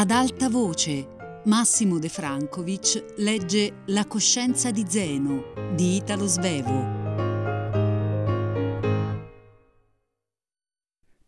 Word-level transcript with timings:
Ad 0.00 0.10
alta 0.12 0.48
voce, 0.48 1.06
Massimo 1.44 1.98
De 1.98 2.08
Francovic 2.08 3.16
legge 3.18 3.82
La 3.88 4.06
coscienza 4.06 4.70
di 4.70 4.86
Zeno 4.88 5.52
di 5.74 5.96
Italo 5.96 6.26
Svevo. 6.26 6.88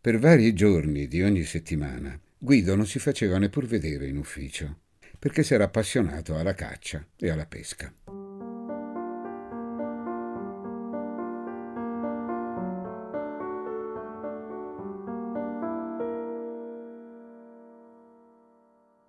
Per 0.01 0.17
vari 0.17 0.55
giorni 0.55 1.07
di 1.07 1.21
ogni 1.21 1.43
settimana 1.43 2.19
Guido 2.35 2.75
non 2.75 2.87
si 2.87 2.97
faceva 2.97 3.37
neppur 3.37 3.67
vedere 3.67 4.07
in 4.07 4.17
ufficio, 4.17 4.79
perché 5.19 5.43
si 5.43 5.53
era 5.53 5.65
appassionato 5.65 6.35
alla 6.35 6.55
caccia 6.55 7.05
e 7.15 7.29
alla 7.29 7.45
pesca. 7.45 7.93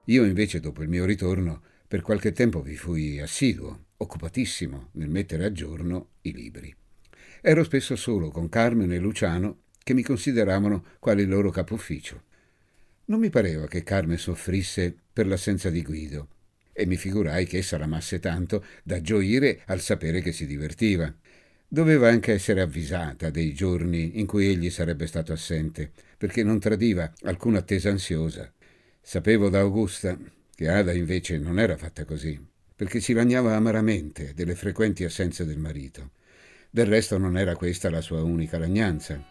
Io 0.09 0.25
invece, 0.25 0.61
dopo 0.61 0.83
il 0.83 0.89
mio 0.89 1.07
ritorno, 1.07 1.63
per 1.89 2.03
qualche 2.03 2.33
tempo 2.33 2.61
vi 2.61 2.77
fui 2.77 3.21
assiduo, 3.21 3.87
occupatissimo 3.97 4.91
nel 4.93 5.09
mettere 5.09 5.47
a 5.47 5.53
giorno 5.53 6.09
i 6.23 6.33
libri. 6.35 6.75
Ero 7.41 7.65
spesso 7.65 7.97
solo 7.97 8.31
con 8.31 8.51
Carmen 8.51 8.93
e 8.93 8.99
Luciano, 8.99 9.61
che 9.83 9.95
mi 9.95 10.03
consideravano 10.03 10.85
quale 10.99 11.23
il 11.23 11.29
loro 11.29 11.51
capo 11.51 11.73
ufficio. 11.75 12.25
Non 13.07 13.19
mi 13.19 13.31
pareva 13.31 13.67
che 13.67 13.83
Carmen 13.83 14.19
soffrisse 14.19 14.95
per 15.11 15.27
l'assenza 15.27 15.71
di 15.71 15.83
Guido, 15.83 16.29
e 16.73 16.85
mi 16.85 16.97
figurai 16.97 17.47
che 17.47 17.59
essa 17.59 17.79
l'amasse 17.79 18.19
tanto 18.19 18.63
da 18.83 19.01
gioire 19.01 19.63
al 19.67 19.81
sapere 19.81 20.21
che 20.21 20.33
si 20.33 20.47
divertiva. 20.47 21.15
Doveva 21.67 22.09
anche 22.11 22.33
essere 22.33 22.61
avvisata 22.61 23.31
dei 23.31 23.55
giorni 23.55 24.19
in 24.19 24.27
cui 24.27 24.49
egli 24.49 24.69
sarebbe 24.69 25.07
stato 25.07 25.33
assente, 25.33 25.93
perché 26.19 26.43
non 26.43 26.61
tradiva 26.61 27.11
alcuna 27.23 27.61
attesa 27.61 27.89
ansiosa 27.89 28.53
Sapevo 29.07 29.51
da 29.51 29.61
Augusta 29.61 30.19
che 30.55 30.67
Ada 30.67 30.95
invece 30.95 31.37
non 31.37 31.59
era 31.61 31.77
fatta 31.77 32.07
così, 32.07 32.41
perché 32.75 33.01
si 33.01 33.13
lagnava 33.13 33.55
amaramente 33.55 34.33
delle 34.35 34.55
frequenti 34.55 35.05
assenze 35.05 35.45
del 35.45 35.59
marito. 35.59 36.13
Del 36.71 36.87
resto 36.87 37.19
non 37.19 37.37
era 37.37 37.55
questa 37.55 37.91
la 37.91 38.01
sua 38.01 38.23
unica 38.23 38.57
lagnanza. 38.57 39.23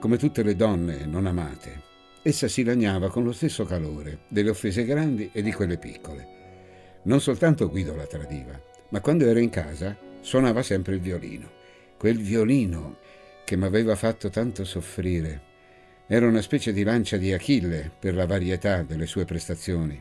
Come 0.00 0.16
tutte 0.18 0.42
le 0.42 0.56
donne 0.56 1.06
non 1.06 1.26
amate, 1.26 1.80
essa 2.22 2.48
si 2.48 2.64
lagnava 2.64 3.08
con 3.08 3.22
lo 3.22 3.30
stesso 3.30 3.64
calore 3.64 4.22
delle 4.26 4.50
offese 4.50 4.84
grandi 4.84 5.30
e 5.32 5.42
di 5.42 5.52
quelle 5.52 5.78
piccole. 5.78 6.26
Non 7.04 7.20
soltanto 7.20 7.70
Guido 7.70 7.94
la 7.94 8.06
tradiva, 8.06 8.60
ma 8.88 9.00
quando 9.00 9.26
era 9.26 9.38
in 9.38 9.48
casa 9.48 9.96
suonava 10.22 10.64
sempre 10.64 10.96
il 10.96 11.00
violino. 11.00 11.48
Quel 11.96 12.18
violino 12.18 12.98
che 13.44 13.56
mi 13.56 13.64
aveva 13.64 13.94
fatto 13.94 14.28
tanto 14.28 14.64
soffrire 14.64 15.54
era 16.08 16.26
una 16.26 16.40
specie 16.40 16.72
di 16.72 16.84
lancia 16.84 17.16
di 17.16 17.32
Achille 17.32 17.90
per 17.98 18.14
la 18.14 18.26
varietà 18.26 18.82
delle 18.82 19.06
sue 19.06 19.24
prestazioni. 19.24 20.00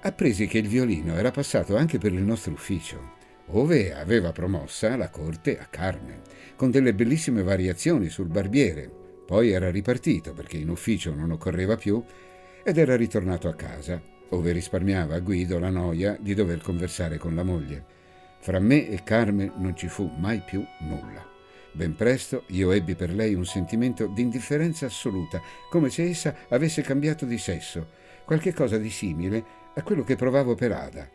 Appresi 0.00 0.48
che 0.48 0.58
il 0.58 0.66
violino 0.66 1.14
era 1.14 1.30
passato 1.30 1.76
anche 1.76 1.98
per 1.98 2.12
il 2.12 2.22
nostro 2.22 2.52
ufficio, 2.52 3.12
ove 3.46 3.94
aveva 3.94 4.32
promossa 4.32 4.96
la 4.96 5.10
corte 5.10 5.60
a 5.60 5.66
Carmen, 5.66 6.20
con 6.56 6.72
delle 6.72 6.92
bellissime 6.92 7.44
variazioni 7.44 8.08
sul 8.08 8.26
barbiere. 8.26 8.90
Poi 9.24 9.50
era 9.50 9.70
ripartito 9.70 10.32
perché 10.32 10.56
in 10.56 10.68
ufficio 10.68 11.14
non 11.14 11.30
occorreva 11.30 11.76
più 11.76 12.02
ed 12.64 12.76
era 12.76 12.96
ritornato 12.96 13.48
a 13.48 13.54
casa, 13.54 14.02
ove 14.30 14.50
risparmiava 14.50 15.14
a 15.14 15.20
Guido 15.20 15.60
la 15.60 15.70
noia 15.70 16.16
di 16.18 16.34
dover 16.34 16.60
conversare 16.60 17.16
con 17.18 17.36
la 17.36 17.44
moglie. 17.44 17.84
Fra 18.40 18.58
me 18.58 18.88
e 18.88 19.04
Carmen 19.04 19.52
non 19.58 19.76
ci 19.76 19.86
fu 19.86 20.10
mai 20.16 20.42
più 20.44 20.64
nulla. 20.80 21.31
Ben 21.72 21.94
presto 21.94 22.44
io 22.48 22.70
ebbi 22.70 22.94
per 22.94 23.10
lei 23.10 23.34
un 23.34 23.46
sentimento 23.46 24.06
di 24.06 24.20
indifferenza 24.20 24.86
assoluta, 24.86 25.40
come 25.70 25.88
se 25.88 26.04
essa 26.04 26.36
avesse 26.48 26.82
cambiato 26.82 27.24
di 27.24 27.38
sesso, 27.38 27.88
qualche 28.24 28.52
cosa 28.52 28.76
di 28.76 28.90
simile 28.90 29.44
a 29.74 29.82
quello 29.82 30.04
che 30.04 30.16
provavo 30.16 30.54
per 30.54 30.72
Ada. 30.72 31.10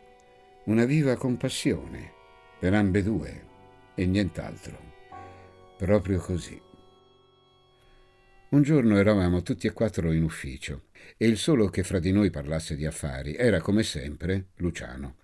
Una 0.64 0.84
viva 0.84 1.16
compassione 1.16 2.12
per 2.58 2.74
ambedue 2.74 3.46
e 3.94 4.04
nient'altro. 4.06 4.76
Proprio 5.76 6.18
così. 6.18 6.60
Un 8.50 8.62
giorno 8.62 8.96
eravamo 8.96 9.42
tutti 9.42 9.66
e 9.66 9.72
quattro 9.72 10.10
in 10.10 10.24
ufficio 10.24 10.86
e 11.16 11.26
il 11.28 11.36
solo 11.36 11.68
che 11.68 11.84
fra 11.84 11.98
di 11.98 12.10
noi 12.10 12.30
parlasse 12.30 12.74
di 12.74 12.84
affari 12.84 13.36
era 13.36 13.60
come 13.60 13.82
sempre 13.82 14.48
Luciano. 14.56 15.16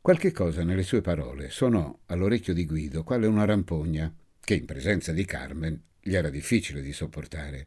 Qualche 0.00 0.32
cosa 0.32 0.62
nelle 0.62 0.82
sue 0.84 1.00
parole 1.00 1.50
suonò 1.50 1.98
all'orecchio 2.06 2.54
di 2.54 2.64
Guido 2.64 3.02
quale 3.02 3.26
una 3.26 3.44
rampogna 3.44 4.14
che 4.48 4.54
in 4.54 4.64
presenza 4.64 5.12
di 5.12 5.26
Carmen 5.26 5.78
gli 6.00 6.14
era 6.14 6.30
difficile 6.30 6.80
di 6.80 6.94
sopportare, 6.94 7.66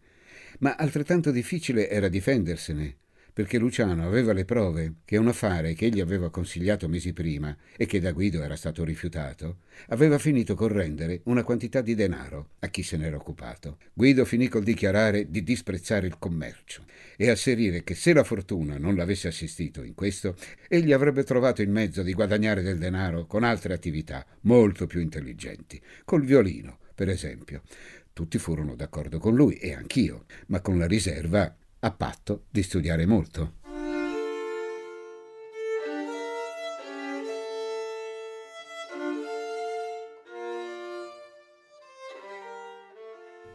ma 0.61 0.73
altrettanto 0.73 1.29
difficile 1.29 1.87
era 1.87 2.07
difendersene, 2.07 2.95
perché 3.33 3.57
Luciano 3.57 4.05
aveva 4.05 4.33
le 4.33 4.45
prove 4.45 4.95
che 5.05 5.17
un 5.17 5.27
affare 5.27 5.73
che 5.73 5.85
egli 5.85 6.01
aveva 6.01 6.29
consigliato 6.29 6.87
mesi 6.87 7.13
prima 7.13 7.55
e 7.77 7.85
che 7.85 7.99
da 7.99 8.11
Guido 8.11 8.41
era 8.41 8.55
stato 8.55 8.83
rifiutato, 8.83 9.59
aveva 9.87 10.17
finito 10.17 10.55
col 10.55 10.71
rendere 10.71 11.21
una 11.25 11.43
quantità 11.43 11.81
di 11.81 11.95
denaro 11.95 12.51
a 12.59 12.67
chi 12.67 12.83
se 12.83 12.97
n'era 12.97 13.15
occupato. 13.15 13.77
Guido 13.93 14.25
finì 14.25 14.47
col 14.47 14.63
dichiarare 14.63 15.29
di 15.29 15.43
disprezzare 15.43 16.07
il 16.07 16.17
commercio 16.19 16.83
e 17.15 17.29
asserire 17.29 17.83
che 17.83 17.95
se 17.95 18.13
la 18.13 18.23
fortuna 18.23 18.77
non 18.77 18.95
l'avesse 18.95 19.27
assistito 19.27 19.83
in 19.83 19.93
questo, 19.93 20.35
egli 20.67 20.91
avrebbe 20.91 21.23
trovato 21.23 21.61
il 21.61 21.69
mezzo 21.69 22.03
di 22.03 22.13
guadagnare 22.13 22.61
del 22.61 22.77
denaro 22.77 23.25
con 23.25 23.43
altre 23.43 23.73
attività 23.73 24.25
molto 24.41 24.87
più 24.87 24.99
intelligenti, 24.99 25.81
col 26.03 26.25
violino, 26.25 26.79
per 26.93 27.09
esempio. 27.09 27.61
Tutti 28.13 28.37
furono 28.37 28.75
d'accordo 28.75 29.19
con 29.19 29.35
lui 29.35 29.55
e 29.55 29.73
anch'io, 29.73 30.25
ma 30.47 30.59
con 30.59 30.77
la 30.77 30.85
riserva 30.85 31.55
a 31.83 31.91
patto 31.91 32.45
di 32.49 32.61
studiare 32.61 33.05
molto. 33.07 33.59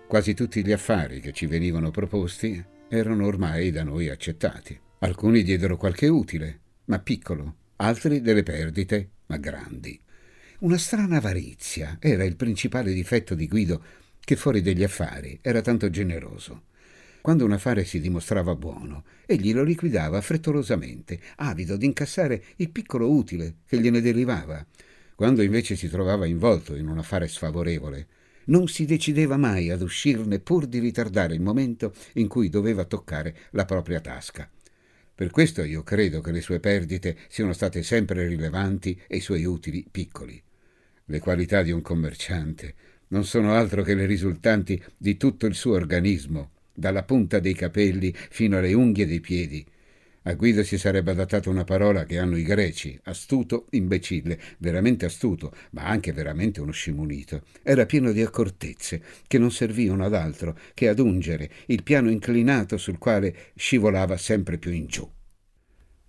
Quasi 0.09 0.35
tutti 0.35 0.65
gli 0.65 0.73
affari 0.73 1.21
che 1.21 1.33
ci 1.33 1.47
venivano 1.47 1.91
proposti 1.91 2.65
erano 2.89 3.27
ormai 3.27 3.71
da 3.71 3.83
noi 3.83 4.09
accettati. 4.09 4.79
Alcuni 5.01 5.43
diedero 5.43 5.77
qualche 5.77 6.09
utile, 6.09 6.61
ma 6.87 6.99
piccolo, 7.01 7.57
altri 7.77 8.21
delle 8.21 8.43
perdite, 8.43 9.11
ma 9.27 9.37
grandi. 9.37 10.01
Una 10.61 10.79
strana 10.79 11.19
avarizia 11.19 11.99
era 12.01 12.25
il 12.25 12.37
principale 12.37 12.93
difetto 12.93 13.35
di 13.35 13.47
Guido, 13.47 13.83
che 14.19 14.37
fuori 14.37 14.63
degli 14.63 14.83
affari 14.83 15.39
era 15.43 15.61
tanto 15.61 15.91
generoso. 15.91 16.63
Quando 17.27 17.45
un 17.45 17.51
affare 17.51 17.85
si 17.85 17.99
dimostrava 17.99 18.55
buono, 18.55 19.03
egli 19.27 19.53
lo 19.53 19.65
liquidava 19.65 20.21
frettolosamente, 20.21 21.19
avido 21.39 21.77
di 21.77 21.85
incassare 21.85 22.41
il 22.59 22.71
piccolo 22.71 23.11
utile 23.11 23.57
che 23.67 23.81
gliene 23.81 24.01
derivava. 24.01 24.65
Quando 25.17 25.43
invece 25.43 25.75
si 25.75 25.89
trovava 25.89 26.27
involto 26.27 26.77
in 26.77 26.87
un 26.87 26.99
affare 26.99 27.27
sfavorevole, 27.27 28.07
non 28.45 28.69
si 28.69 28.85
decideva 28.85 29.37
mai 29.37 29.71
ad 29.71 29.83
uscirne 29.83 30.39
pur 30.39 30.67
di 30.67 30.79
ritardare 30.79 31.35
il 31.35 31.41
momento 31.41 31.93
in 32.13 32.29
cui 32.29 32.49
doveva 32.49 32.85
toccare 32.85 33.35
la 33.51 33.65
propria 33.65 34.01
tasca. 34.01 34.49
Per 35.13 35.31
questo 35.31 35.65
io 35.65 35.83
credo 35.83 36.21
che 36.21 36.31
le 36.31 36.41
sue 36.41 36.61
perdite 36.61 37.17
siano 37.27 37.53
state 37.55 37.83
sempre 37.83 38.25
rilevanti 38.29 39.01
e 39.09 39.17
i 39.17 39.21
suoi 39.21 39.45
utili 39.45 39.85
piccoli. 39.91 40.41
Le 41.07 41.19
qualità 41.19 41.63
di 41.63 41.73
un 41.73 41.83
commerciante 41.83 42.75
non 43.09 43.25
sono 43.25 43.53
altro 43.53 43.83
che 43.83 43.97
le 43.97 44.07
risultanti 44.07 44.81
di 44.97 45.17
tutto 45.17 45.47
il 45.47 45.57
suo 45.57 45.73
organismo, 45.73 46.53
dalla 46.77 47.03
punta 47.03 47.41
dei 47.41 47.55
capelli 47.55 48.15
fino 48.15 48.59
alle 48.59 48.75
unghie 48.75 49.07
dei 49.07 49.21
piedi. 49.21 49.67
A 50.23 50.35
Guido 50.35 50.65
si 50.65 50.77
sarebbe 50.77 51.13
adattata 51.13 51.49
una 51.51 51.63
parola 51.63 52.05
che 52.05 52.19
hanno 52.19 52.37
i 52.37 52.43
greci, 52.43 52.99
astuto, 53.05 53.69
imbecille, 53.71 54.39
veramente 54.59 55.07
astuto, 55.07 55.55
ma 55.71 55.85
anche 55.85 56.13
veramente 56.13 56.61
uno 56.61 56.73
scimunito. 56.73 57.45
Era 57.63 57.87
pieno 57.87 58.11
di 58.11 58.23
accortezze, 58.23 59.01
che 59.29 59.39
non 59.39 59.53
servivano 59.53 60.05
ad 60.05 60.15
altro 60.15 60.59
che 60.75 60.89
ad 60.89 60.99
ungere 60.99 61.49
il 61.67 61.85
piano 61.85 62.11
inclinato 62.11 62.77
sul 62.77 62.99
quale 62.99 63.53
scivolava 63.55 64.17
sempre 64.17 64.59
più 64.59 64.73
in 64.73 64.87
giù. 64.87 65.09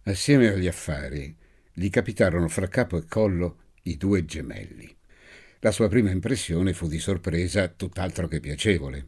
Assieme 0.03 0.47
agli 0.47 0.67
affari, 0.67 1.35
gli 1.71 1.89
capitarono 1.91 2.47
fra 2.47 2.67
capo 2.67 2.97
e 2.97 3.05
collo 3.07 3.57
i 3.83 3.97
due 3.97 4.25
gemelli. 4.25 4.95
La 5.59 5.71
sua 5.71 5.89
prima 5.89 6.09
impressione 6.09 6.73
fu 6.73 6.87
di 6.87 6.97
sorpresa 6.97 7.67
tutt'altro 7.67 8.27
che 8.27 8.39
piacevole 8.39 9.05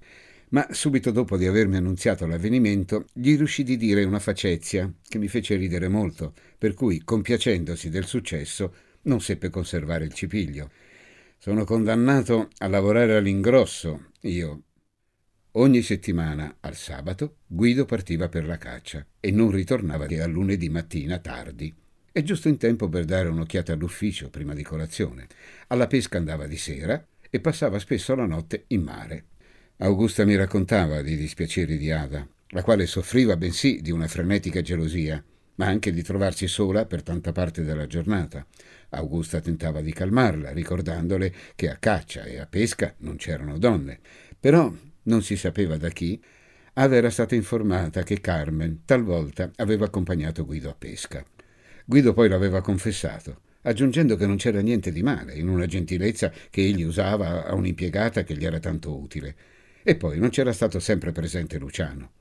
ma 0.50 0.68
subito 0.72 1.12
dopo 1.12 1.38
di 1.38 1.46
avermi 1.46 1.76
annunziato 1.76 2.26
l'avvenimento 2.26 3.06
gli 3.14 3.36
riuscì 3.36 3.64
di 3.64 3.78
dire 3.78 4.04
una 4.04 4.20
facezia 4.20 4.92
che 5.08 5.18
mi 5.18 5.28
fece 5.28 5.56
ridere 5.56 5.88
molto, 5.88 6.34
per 6.58 6.74
cui, 6.74 7.04
compiacendosi 7.04 7.90
del 7.90 8.06
successo, 8.06 8.74
non 9.04 9.22
seppe 9.22 9.50
conservare 9.50 10.06
il 10.06 10.14
cipiglio. 10.14 10.72
Sono 11.38 11.64
condannato 11.64 12.50
a 12.58 12.68
lavorare 12.68 13.16
all'ingrosso, 13.16 14.12
io. 14.22 14.64
Ogni 15.54 15.82
settimana, 15.82 16.58
al 16.60 16.76
sabato, 16.76 17.38
Guido 17.48 17.86
partiva 17.86 18.30
per 18.30 18.46
la 18.46 18.58
caccia 18.58 19.06
e 19.20 19.32
non 19.32 19.52
ritornava 19.52 20.06
che 20.06 20.22
a 20.22 20.28
lunedì 20.28 20.70
mattina 20.70 21.20
tardi. 21.20 21.74
E 22.12 22.24
giusto 22.24 22.50
in 22.50 22.58
tempo 22.58 22.90
per 22.90 23.06
dare 23.06 23.30
un'occhiata 23.30 23.74
all'ufficio 23.74 24.30
prima 24.30 24.54
di 24.54 24.64
colazione. 24.64 25.28
Alla 25.68 25.88
pesca 25.88 26.18
andava 26.18 26.48
di 26.48 26.58
sera 26.58 27.04
e 27.30 27.40
passava 27.40 27.80
spesso 27.80 28.14
la 28.16 28.26
notte 28.26 28.66
in 28.68 28.82
mare. 28.82 29.26
Augusta 29.82 30.26
mi 30.26 30.36
raccontava 30.36 31.02
dei 31.02 31.16
dispiaceri 31.16 31.78
di 31.78 31.90
Ada 31.90 32.28
la 32.50 32.64
quale 32.64 32.86
soffriva 32.86 33.38
bensì 33.38 33.80
di 33.82 33.92
una 33.92 34.10
frenetica 34.10 34.62
gelosia, 34.62 35.24
ma 35.56 35.68
anche 35.68 35.94
di 35.94 36.04
trovarsi 36.04 36.48
sola 36.48 36.86
per 36.86 37.02
tanta 37.02 37.32
parte 37.32 37.64
della 37.64 37.88
giornata. 37.88 38.46
Augusta 38.90 39.40
tentava 39.40 39.80
di 39.80 39.94
calmarla, 39.94 40.52
ricordandole 40.52 41.34
che 41.56 41.70
a 41.70 41.78
caccia 41.78 42.24
e 42.26 42.40
a 42.40 42.46
pesca 42.46 42.94
non 42.98 43.16
c'erano 43.16 43.58
donne. 43.58 44.00
Però 44.38 44.70
non 45.04 45.24
si 45.24 45.38
sapeva 45.38 45.78
da 45.78 45.88
chi, 45.88 46.22
Ada 46.74 46.96
era 46.98 47.10
stata 47.10 47.36
informata 47.36 48.04
che 48.04 48.20
Carmen 48.20 48.82
talvolta 48.84 49.50
aveva 49.56 49.86
accompagnato 49.86 50.44
Guido 50.46 50.70
a 50.70 50.76
pesca. 50.78 51.26
Guido 51.86 52.12
poi 52.12 52.28
l'aveva 52.28 52.60
confessato, 52.60 53.44
aggiungendo 53.62 54.18
che 54.18 54.28
non 54.28 54.36
c'era 54.36 54.60
niente 54.60 54.92
di 54.92 55.04
male 55.04 55.36
in 55.36 55.48
una 55.48 55.68
gentilezza 55.68 56.34
che 56.50 56.60
egli 56.60 56.84
usava 56.84 57.46
a 57.46 57.54
un'impiegata 57.54 58.24
che 58.24 58.36
gli 58.36 58.44
era 58.44 58.60
tanto 58.60 59.00
utile. 59.00 59.36
E 59.84 59.96
poi 59.96 60.20
non 60.20 60.30
c'era 60.30 60.54
stato 60.54 60.80
sempre 60.80 61.12
presente 61.12 61.58
Luciano. 61.58 62.12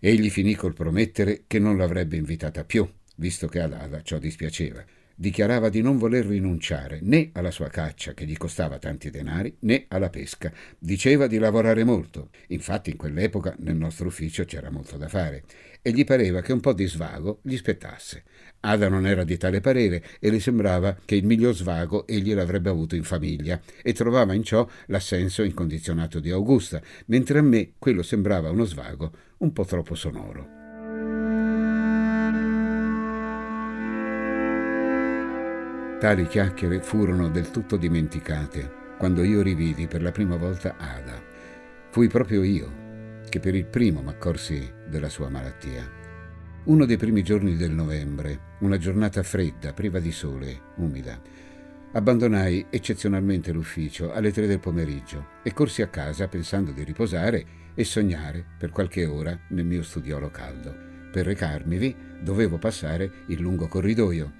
Egli 0.00 0.30
finì 0.30 0.54
col 0.54 0.74
promettere 0.74 1.44
che 1.46 1.58
non 1.58 1.76
l'avrebbe 1.76 2.16
invitata 2.16 2.64
più, 2.64 2.88
visto 3.16 3.48
che 3.48 3.60
ad 3.60 3.72
Ada 3.72 4.02
ciò 4.02 4.18
dispiaceva 4.18 4.84
dichiarava 5.20 5.68
di 5.68 5.82
non 5.82 5.98
voler 5.98 6.24
rinunciare 6.24 7.00
né 7.02 7.30
alla 7.32 7.50
sua 7.50 7.68
caccia, 7.68 8.14
che 8.14 8.24
gli 8.24 8.36
costava 8.36 8.78
tanti 8.78 9.10
denari, 9.10 9.56
né 9.60 9.86
alla 9.88 10.10
pesca. 10.10 10.52
Diceva 10.78 11.26
di 11.26 11.38
lavorare 11.38 11.82
molto. 11.82 12.30
Infatti 12.48 12.90
in 12.90 12.96
quell'epoca 12.96 13.56
nel 13.58 13.74
nostro 13.74 14.06
ufficio 14.06 14.44
c'era 14.44 14.70
molto 14.70 14.96
da 14.96 15.08
fare 15.08 15.42
e 15.82 15.90
gli 15.90 16.04
pareva 16.04 16.40
che 16.40 16.52
un 16.52 16.60
po' 16.60 16.72
di 16.72 16.86
svago 16.86 17.40
gli 17.42 17.56
spettasse. 17.56 18.22
Ada 18.60 18.88
non 18.88 19.06
era 19.06 19.24
di 19.24 19.36
tale 19.36 19.60
parere 19.60 20.02
e 20.18 20.30
le 20.30 20.40
sembrava 20.40 20.96
che 21.04 21.14
il 21.14 21.24
miglior 21.24 21.54
svago 21.54 22.06
egli 22.06 22.34
l'avrebbe 22.34 22.70
avuto 22.70 22.96
in 22.96 23.04
famiglia 23.04 23.60
e 23.82 23.92
trovava 23.92 24.34
in 24.34 24.42
ciò 24.42 24.68
l'assenso 24.86 25.42
incondizionato 25.42 26.18
di 26.18 26.30
Augusta, 26.30 26.80
mentre 27.06 27.38
a 27.38 27.42
me 27.42 27.72
quello 27.78 28.02
sembrava 28.02 28.50
uno 28.50 28.64
svago 28.64 29.12
un 29.38 29.52
po' 29.52 29.64
troppo 29.64 29.94
sonoro. 29.94 30.56
Tali 36.00 36.28
chiacchiere 36.28 36.80
furono 36.80 37.28
del 37.28 37.50
tutto 37.50 37.76
dimenticate 37.76 38.86
quando 38.98 39.24
io 39.24 39.42
rividi 39.42 39.86
per 39.86 40.02
la 40.02 40.12
prima 40.12 40.36
volta 40.36 40.76
Ada. 40.76 41.20
Fui 41.90 42.08
proprio 42.08 42.42
io 42.42 42.86
che 43.28 43.40
per 43.40 43.54
il 43.54 43.66
primo 43.66 44.00
m'accorsi 44.00 44.72
della 44.88 45.08
sua 45.08 45.28
malattia. 45.28 45.97
Uno 46.68 46.84
dei 46.84 46.98
primi 46.98 47.22
giorni 47.22 47.56
del 47.56 47.70
novembre, 47.70 48.56
una 48.58 48.76
giornata 48.76 49.22
fredda, 49.22 49.72
priva 49.72 50.00
di 50.00 50.12
sole, 50.12 50.74
umida. 50.76 51.18
Abbandonai 51.92 52.66
eccezionalmente 52.68 53.52
l'ufficio 53.52 54.12
alle 54.12 54.30
tre 54.32 54.46
del 54.46 54.60
pomeriggio 54.60 55.28
e 55.42 55.54
corsi 55.54 55.80
a 55.80 55.88
casa 55.88 56.28
pensando 56.28 56.70
di 56.72 56.84
riposare 56.84 57.72
e 57.74 57.84
sognare 57.84 58.44
per 58.58 58.68
qualche 58.68 59.06
ora 59.06 59.46
nel 59.48 59.64
mio 59.64 59.82
studiolo 59.82 60.30
caldo. 60.30 60.76
Per 61.10 61.24
recarmivi 61.24 61.96
dovevo 62.20 62.58
passare 62.58 63.10
il 63.28 63.40
lungo 63.40 63.66
corridoio 63.66 64.30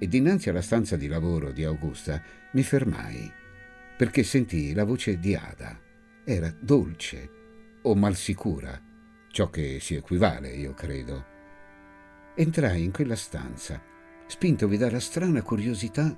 e 0.00 0.08
dinanzi 0.08 0.50
alla 0.50 0.62
stanza 0.62 0.96
di 0.96 1.06
lavoro 1.06 1.52
di 1.52 1.62
Augusta 1.62 2.20
mi 2.54 2.64
fermai 2.64 3.32
perché 3.96 4.24
sentii 4.24 4.74
la 4.74 4.82
voce 4.82 5.20
di 5.20 5.36
Ada. 5.36 5.78
Era 6.24 6.52
dolce 6.58 7.30
o 7.82 7.94
malsicura, 7.94 8.82
ciò 9.30 9.48
che 9.48 9.78
si 9.80 9.94
equivale, 9.94 10.48
io 10.48 10.74
credo. 10.74 11.36
Entrai 12.40 12.84
in 12.84 12.92
quella 12.92 13.16
stanza, 13.16 13.82
spintovi 14.28 14.76
dalla 14.76 15.00
strana 15.00 15.42
curiosità 15.42 16.16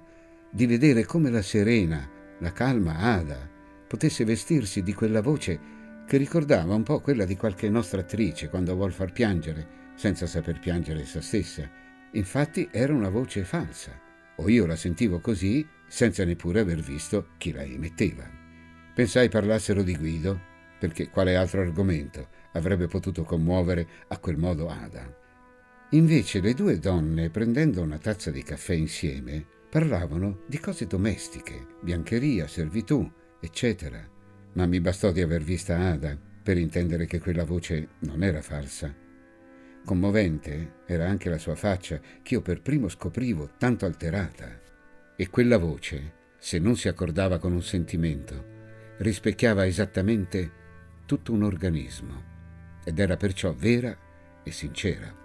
di 0.51 0.67
vedere 0.67 1.07
come 1.07 1.31
la 1.31 1.41
serena, 1.41 2.07
la 2.41 2.53
calma 2.53 2.99
Ada 2.99 3.49
potesse 3.89 4.27
vestirsi 4.27 4.83
di 4.83 4.93
quella 4.93 5.23
voce 5.23 5.59
che 6.07 6.19
ricordava 6.19 6.75
un 6.75 6.83
po' 6.83 7.01
quella 7.01 7.25
di 7.25 7.37
qualche 7.37 7.71
nostra 7.71 8.03
attrice 8.03 8.51
quando 8.51 8.75
vuol 8.75 8.93
far 8.93 9.13
piangere 9.13 9.93
senza 9.95 10.27
saper 10.27 10.59
piangere 10.59 11.01
essa 11.01 11.23
stessa 11.23 11.67
Infatti 12.13 12.69
era 12.71 12.93
una 12.93 13.09
voce 13.09 13.43
falsa, 13.43 13.99
o 14.37 14.49
io 14.51 14.67
la 14.67 14.77
sentivo 14.77 15.21
così 15.21 15.67
senza 15.87 16.23
neppure 16.27 16.61
aver 16.61 16.81
visto 16.81 17.29
chi 17.39 17.51
la 17.51 17.63
emetteva. 17.63 18.29
Pensai 18.93 19.31
parlassero 19.31 19.83
di 19.83 19.97
Guido, 19.97 20.39
perché 20.79 21.09
quale 21.09 21.35
altro 21.35 21.63
argomento 21.63 22.29
avrebbe 22.53 22.89
potuto 22.89 23.23
commuovere 23.23 23.89
a 24.09 24.19
quel 24.19 24.37
modo 24.37 24.69
Ada. 24.69 25.20
Invece 25.93 26.41
le 26.41 26.55
due 26.55 26.79
donne, 26.79 27.31
prendendo 27.31 27.83
una 27.83 27.99
tazza 27.99 28.31
di 28.31 28.45
caffè 28.45 28.75
insieme, 28.75 29.45
parlavano 29.69 30.43
di 30.47 30.61
cose 30.61 30.87
domestiche, 30.87 31.67
biancheria, 31.81 32.47
servitù, 32.47 33.11
eccetera. 33.41 34.09
Ma 34.53 34.67
mi 34.67 34.81
bastò 34.81 35.11
di 35.11 35.21
aver 35.21 35.43
vista 35.43 35.77
Ada 35.79 36.17
per 36.45 36.59
intendere 36.59 37.07
che 37.07 37.19
quella 37.19 37.45
voce 37.45 37.89
non 38.01 38.23
era 38.23 38.41
falsa. 38.41 38.95
Commovente 39.85 40.75
era 40.87 41.09
anche 41.09 41.29
la 41.29 41.39
sua 41.39 41.57
faccia, 41.57 42.01
che 42.23 42.35
io 42.35 42.41
per 42.41 42.63
primo 42.63 42.89
scoprivo 42.89 43.51
tanto 43.59 43.85
alterata. 43.85 44.61
E 45.17 45.29
quella 45.29 45.59
voce, 45.59 46.13
se 46.39 46.61
non 46.61 46.77
si 46.77 46.87
accordava 46.87 47.39
con 47.39 47.53
un 47.53 47.63
sentimento, 47.63 48.45
rispecchiava 48.99 49.67
esattamente 49.67 50.53
tutto 51.05 51.33
un 51.33 51.43
organismo 51.43 52.29
ed 52.85 52.97
era 53.01 53.17
perciò 53.17 53.53
vera 53.53 53.97
e 54.45 54.53
sincera. 54.53 55.20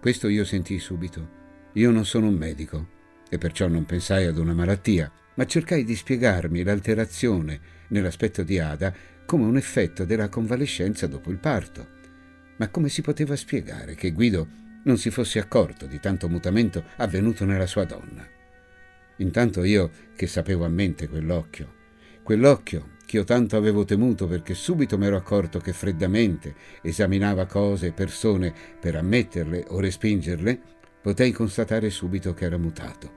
Questo 0.00 0.28
io 0.28 0.44
sentii 0.44 0.78
subito. 0.78 1.36
Io 1.74 1.90
non 1.90 2.04
sono 2.04 2.28
un 2.28 2.34
medico 2.34 2.88
e 3.28 3.38
perciò 3.38 3.68
non 3.68 3.84
pensai 3.84 4.26
ad 4.26 4.38
una 4.38 4.54
malattia, 4.54 5.10
ma 5.34 5.46
cercai 5.46 5.84
di 5.84 5.94
spiegarmi 5.94 6.62
l'alterazione 6.62 7.60
nell'aspetto 7.88 8.42
di 8.42 8.58
Ada 8.58 8.94
come 9.26 9.44
un 9.44 9.56
effetto 9.56 10.04
della 10.04 10.28
convalescenza 10.28 11.06
dopo 11.06 11.30
il 11.30 11.38
parto 11.38 11.96
ma 12.58 12.68
come 12.68 12.88
si 12.88 13.02
poteva 13.02 13.36
spiegare 13.36 13.94
che 13.94 14.12
Guido 14.12 14.48
non 14.84 14.98
si 14.98 15.10
fosse 15.10 15.38
accorto 15.38 15.86
di 15.86 15.98
tanto 15.98 16.28
mutamento 16.28 16.84
avvenuto 16.96 17.44
nella 17.44 17.66
sua 17.66 17.84
donna? 17.84 18.26
Intanto 19.16 19.64
io, 19.64 19.90
che 20.14 20.26
sapevo 20.26 20.64
a 20.64 20.68
mente 20.68 21.08
quell'occhio, 21.08 21.74
quell'occhio 22.22 22.96
che 23.08 23.16
io 23.16 23.24
tanto 23.24 23.56
avevo 23.56 23.86
temuto 23.86 24.26
perché 24.26 24.52
subito 24.52 24.98
mi 24.98 25.06
ero 25.06 25.16
accorto 25.16 25.60
che 25.60 25.72
freddamente 25.72 26.54
esaminava 26.82 27.46
cose 27.46 27.86
e 27.86 27.92
persone 27.92 28.52
per 28.78 28.96
ammetterle 28.96 29.64
o 29.68 29.80
respingerle, 29.80 30.60
potei 31.00 31.32
constatare 31.32 31.88
subito 31.88 32.34
che 32.34 32.44
era 32.44 32.58
mutato, 32.58 33.12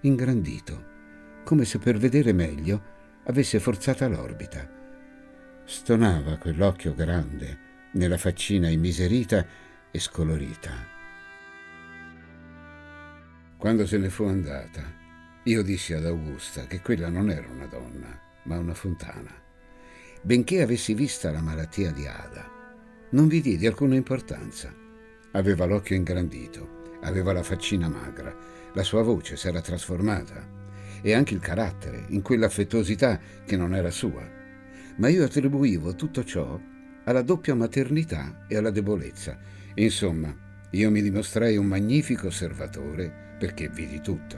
ingrandito, 0.00 0.84
come 1.44 1.66
se 1.66 1.78
per 1.78 1.98
vedere 1.98 2.32
meglio 2.32 2.82
avesse 3.24 3.60
forzata 3.60 4.08
l'orbita. 4.08 4.66
Stonava 5.66 6.38
quell'occhio 6.38 6.94
grande, 6.94 7.58
nella 7.92 8.16
faccina 8.16 8.70
immiserita 8.70 9.44
e 9.90 9.98
scolorita. 9.98 10.72
Quando 13.58 13.84
se 13.84 13.98
ne 13.98 14.08
fu 14.08 14.24
andata, 14.24 14.82
io 15.42 15.62
dissi 15.62 15.92
ad 15.92 16.06
Augusta 16.06 16.64
che 16.64 16.80
quella 16.80 17.10
non 17.10 17.28
era 17.28 17.48
una 17.50 17.66
donna, 17.66 18.28
ma 18.44 18.58
una 18.58 18.74
fontana. 18.74 19.30
Benché 20.22 20.62
avessi 20.62 20.94
vista 20.94 21.30
la 21.30 21.40
malattia 21.40 21.92
di 21.92 22.06
Ada, 22.06 22.60
non 23.10 23.26
vi 23.26 23.40
diedi 23.40 23.66
alcuna 23.66 23.96
importanza. 23.96 24.72
Aveva 25.32 25.64
l'occhio 25.64 25.96
ingrandito, 25.96 26.98
aveva 27.02 27.32
la 27.32 27.42
faccina 27.42 27.88
magra, 27.88 28.34
la 28.72 28.82
sua 28.82 29.02
voce 29.02 29.36
s'era 29.36 29.60
trasformata 29.60 30.58
e 31.02 31.12
anche 31.12 31.34
il 31.34 31.40
carattere, 31.40 32.04
in 32.08 32.22
quell'affettuosità 32.22 33.18
che 33.44 33.56
non 33.56 33.74
era 33.74 33.90
sua. 33.90 34.28
Ma 34.96 35.08
io 35.08 35.24
attribuivo 35.24 35.94
tutto 35.94 36.22
ciò 36.24 36.60
alla 37.04 37.22
doppia 37.22 37.54
maternità 37.54 38.44
e 38.46 38.56
alla 38.56 38.70
debolezza. 38.70 39.38
Insomma, 39.74 40.34
io 40.70 40.90
mi 40.90 41.02
dimostrai 41.02 41.56
un 41.56 41.66
magnifico 41.66 42.26
osservatore 42.28 43.36
perché 43.38 43.68
vidi 43.68 44.00
tutto, 44.00 44.36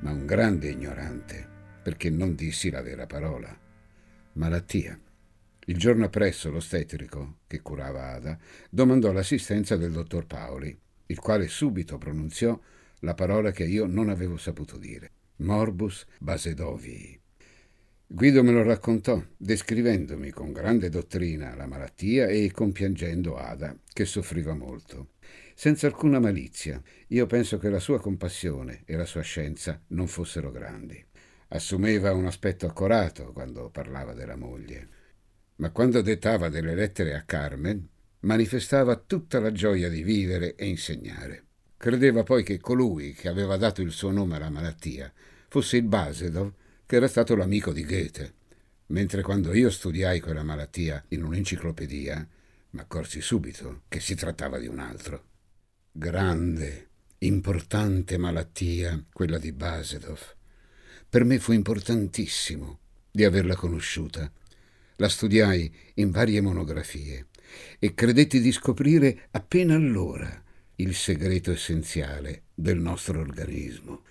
ma 0.00 0.12
un 0.12 0.24
grande 0.24 0.68
ignorante 0.68 1.51
perché 1.82 2.10
non 2.10 2.34
dissi 2.34 2.70
la 2.70 2.82
vera 2.82 3.06
parola. 3.06 3.58
Malattia. 4.34 4.98
Il 5.66 5.76
giorno 5.76 6.06
appresso 6.06 6.50
l'ostetrico, 6.50 7.38
che 7.46 7.60
curava 7.60 8.12
Ada, 8.12 8.38
domandò 8.70 9.12
l'assistenza 9.12 9.76
del 9.76 9.92
dottor 9.92 10.26
Paoli, 10.26 10.76
il 11.06 11.18
quale 11.18 11.48
subito 11.48 11.98
pronunziò 11.98 12.58
la 13.00 13.14
parola 13.14 13.50
che 13.50 13.64
io 13.64 13.86
non 13.86 14.08
avevo 14.08 14.36
saputo 14.36 14.76
dire. 14.76 15.10
Morbus 15.36 16.06
basedovii. 16.18 17.20
Guido 18.06 18.42
me 18.42 18.52
lo 18.52 18.62
raccontò, 18.62 19.22
descrivendomi 19.36 20.30
con 20.30 20.52
grande 20.52 20.90
dottrina 20.90 21.54
la 21.54 21.66
malattia 21.66 22.26
e 22.26 22.50
compiangendo 22.52 23.36
Ada, 23.36 23.74
che 23.90 24.04
soffriva 24.04 24.54
molto. 24.54 25.12
Senza 25.54 25.86
alcuna 25.86 26.20
malizia, 26.20 26.80
io 27.08 27.26
penso 27.26 27.56
che 27.58 27.70
la 27.70 27.80
sua 27.80 28.00
compassione 28.00 28.82
e 28.84 28.96
la 28.96 29.06
sua 29.06 29.22
scienza 29.22 29.80
non 29.88 30.08
fossero 30.08 30.50
grandi. 30.50 31.02
Assumeva 31.54 32.14
un 32.14 32.24
aspetto 32.24 32.64
accorato 32.66 33.32
quando 33.32 33.68
parlava 33.68 34.14
della 34.14 34.36
moglie, 34.36 34.88
ma 35.56 35.70
quando 35.70 36.00
dettava 36.00 36.48
delle 36.48 36.74
lettere 36.74 37.14
a 37.14 37.24
Carmen, 37.24 37.86
manifestava 38.20 38.96
tutta 38.96 39.38
la 39.38 39.52
gioia 39.52 39.90
di 39.90 40.02
vivere 40.02 40.54
e 40.54 40.66
insegnare. 40.66 41.44
Credeva 41.76 42.22
poi 42.22 42.42
che 42.42 42.58
colui 42.58 43.12
che 43.12 43.28
aveva 43.28 43.58
dato 43.58 43.82
il 43.82 43.90
suo 43.90 44.10
nome 44.10 44.36
alla 44.36 44.48
malattia 44.48 45.12
fosse 45.48 45.76
il 45.76 45.82
Basedov 45.82 46.52
che 46.86 46.96
era 46.96 47.06
stato 47.06 47.36
l'amico 47.36 47.70
di 47.70 47.84
Goethe, 47.84 48.34
mentre 48.86 49.20
quando 49.20 49.52
io 49.52 49.68
studiai 49.68 50.20
quella 50.20 50.42
malattia 50.42 51.04
in 51.08 51.22
un'enciclopedia, 51.22 52.28
ma 52.70 52.80
accorsi 52.80 53.20
subito 53.20 53.82
che 53.88 54.00
si 54.00 54.14
trattava 54.14 54.58
di 54.58 54.68
un 54.68 54.78
altro. 54.78 55.24
Grande, 55.92 56.88
importante 57.18 58.16
malattia, 58.16 59.04
quella 59.12 59.36
di 59.36 59.52
Basedov. 59.52 60.40
Per 61.12 61.24
me 61.24 61.38
fu 61.38 61.52
importantissimo 61.52 62.78
di 63.10 63.22
averla 63.24 63.54
conosciuta. 63.54 64.32
La 64.96 65.10
studiai 65.10 65.70
in 65.96 66.10
varie 66.10 66.40
monografie 66.40 67.26
e 67.78 67.92
credetti 67.92 68.40
di 68.40 68.50
scoprire 68.50 69.28
appena 69.32 69.74
allora 69.74 70.42
il 70.76 70.94
segreto 70.94 71.50
essenziale 71.52 72.44
del 72.54 72.78
nostro 72.78 73.20
organismo. 73.20 74.04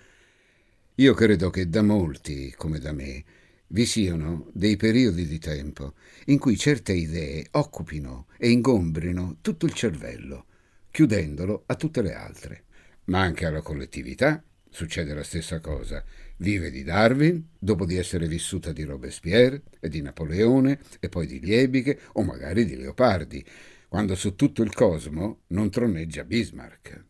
Io 0.94 1.12
credo 1.14 1.50
che 1.50 1.68
da 1.68 1.82
molti, 1.82 2.54
come 2.56 2.78
da 2.78 2.92
me, 2.92 3.24
vi 3.66 3.84
siano 3.84 4.48
dei 4.52 4.76
periodi 4.76 5.26
di 5.26 5.40
tempo 5.40 5.94
in 6.26 6.38
cui 6.38 6.56
certe 6.56 6.92
idee 6.92 7.48
occupino 7.50 8.28
e 8.38 8.48
ingombrino 8.50 9.38
tutto 9.40 9.66
il 9.66 9.72
cervello, 9.72 10.46
chiudendolo 10.92 11.64
a 11.66 11.74
tutte 11.74 12.00
le 12.00 12.14
altre. 12.14 12.64
Ma 13.06 13.22
anche 13.22 13.44
alla 13.44 13.60
collettività 13.60 14.40
succede 14.72 15.14
la 15.14 15.22
stessa 15.22 15.60
cosa. 15.60 16.02
Vive 16.42 16.72
di 16.72 16.82
Darwin, 16.82 17.50
dopo 17.56 17.86
di 17.86 17.96
essere 17.96 18.26
vissuta 18.26 18.72
di 18.72 18.82
Robespierre 18.82 19.62
e 19.78 19.88
di 19.88 20.02
Napoleone 20.02 20.80
e 20.98 21.08
poi 21.08 21.24
di 21.24 21.38
Liebige 21.38 22.00
o 22.14 22.22
magari 22.24 22.64
di 22.64 22.74
Leopardi, 22.74 23.46
quando 23.86 24.16
su 24.16 24.34
tutto 24.34 24.64
il 24.64 24.74
cosmo 24.74 25.42
non 25.48 25.70
troneggia 25.70 26.24
Bismarck. 26.24 27.04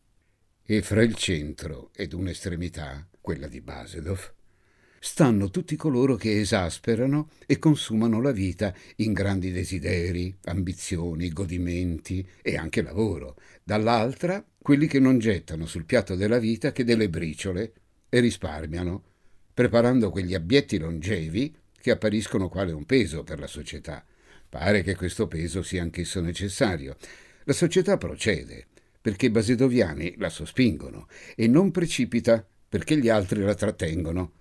E 0.63 0.83
fra 0.83 1.03
il 1.03 1.15
centro 1.15 1.93
ed 1.95 2.13
un'estremità, 2.13 3.09
quella 3.23 3.49
di 3.49 3.63
Basedov, 3.63 4.35
stanno 5.01 5.49
tutti 5.49 5.77
coloro 5.77 6.17
che 6.17 6.39
esasperano 6.39 7.31
e 7.47 7.59
consumano 7.59 8.21
la 8.21 8.33
vita 8.33 8.75
in 8.97 9.15
grandi 9.15 9.51
desideri, 9.51 10.37
ambizioni, 10.45 11.33
godimenti 11.33 12.29
e 12.43 12.59
anche 12.59 12.83
lavoro, 12.83 13.37
dall'altra 13.65 14.45
quelli 14.59 14.87
che 14.87 15.01
non 15.01 15.19
gettano 15.19 15.65
sul 15.65 15.87
piatto 15.87 16.17
della 16.17 16.39
vita 16.39 16.71
che 16.71 16.85
delle 16.85 17.09
briciole 17.09 17.73
e 18.11 18.21
risparmiano, 18.21 19.05
preparando 19.55 20.11
quegli 20.11 20.35
abietti 20.35 20.79
longevi 20.79 21.55
che 21.81 21.91
appariscono 21.91 22.49
quale 22.49 22.73
un 22.73 22.87
peso 22.87 23.23
per 23.25 23.39
la 23.39 23.47
società. 23.47 24.05
Pare 24.49 24.83
che 24.83 24.95
questo 24.95 25.27
peso 25.27 25.63
sia 25.63 25.83
anch'esso 25.83 26.21
necessario. 26.21 26.97
La 27.45 27.53
società 27.53 27.97
procede 27.97 28.67
perché 29.01 29.27
i 29.27 29.31
basedoviani 29.31 30.15
la 30.19 30.29
sospingono 30.29 31.09
e 31.35 31.49
non 31.49 31.71
precipita 31.71 32.47
perché 32.69 32.97
gli 32.97 33.09
altri 33.09 33.41
la 33.41 33.55
trattengono. 33.55 34.33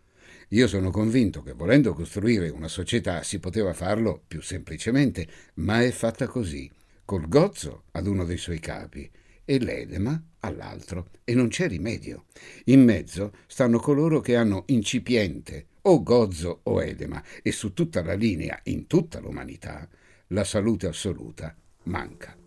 Io 0.50 0.68
sono 0.68 0.92
convinto 0.92 1.42
che 1.42 1.54
volendo 1.54 1.94
costruire 1.94 2.50
una 2.50 2.68
società 2.68 3.24
si 3.24 3.40
poteva 3.40 3.74
farlo 3.74 4.22
più 4.28 4.42
semplicemente, 4.42 5.28
ma 5.56 5.82
è 5.82 5.92
fatta 5.92 6.28
così, 6.28 6.70
col 7.06 7.28
gozzo 7.28 7.86
ad 7.92 8.06
uno 8.06 8.26
dei 8.26 8.38
suoi 8.38 8.60
capi 8.60 9.10
e 9.44 9.60
l'edema 9.60 10.22
all'altro, 10.42 11.10
e 11.24 11.34
non 11.34 11.48
c'è 11.48 11.68
rimedio. 11.68 12.26
In 12.66 12.84
mezzo 12.84 13.32
stanno 13.48 13.80
coloro 13.80 14.20
che 14.20 14.36
hanno 14.36 14.64
incipiente 14.68 15.68
o 15.84 16.04
gozzo 16.04 16.60
o 16.64 16.84
edema, 16.84 17.24
e 17.42 17.52
su 17.52 17.74
tutta 17.74 18.04
la 18.04 18.14
linea, 18.14 18.60
in 18.66 18.86
tutta 18.86 19.20
l'umanità, 19.20 19.88
la 20.28 20.44
salute 20.44 20.88
assoluta 20.88 21.56
manca. 21.84 22.38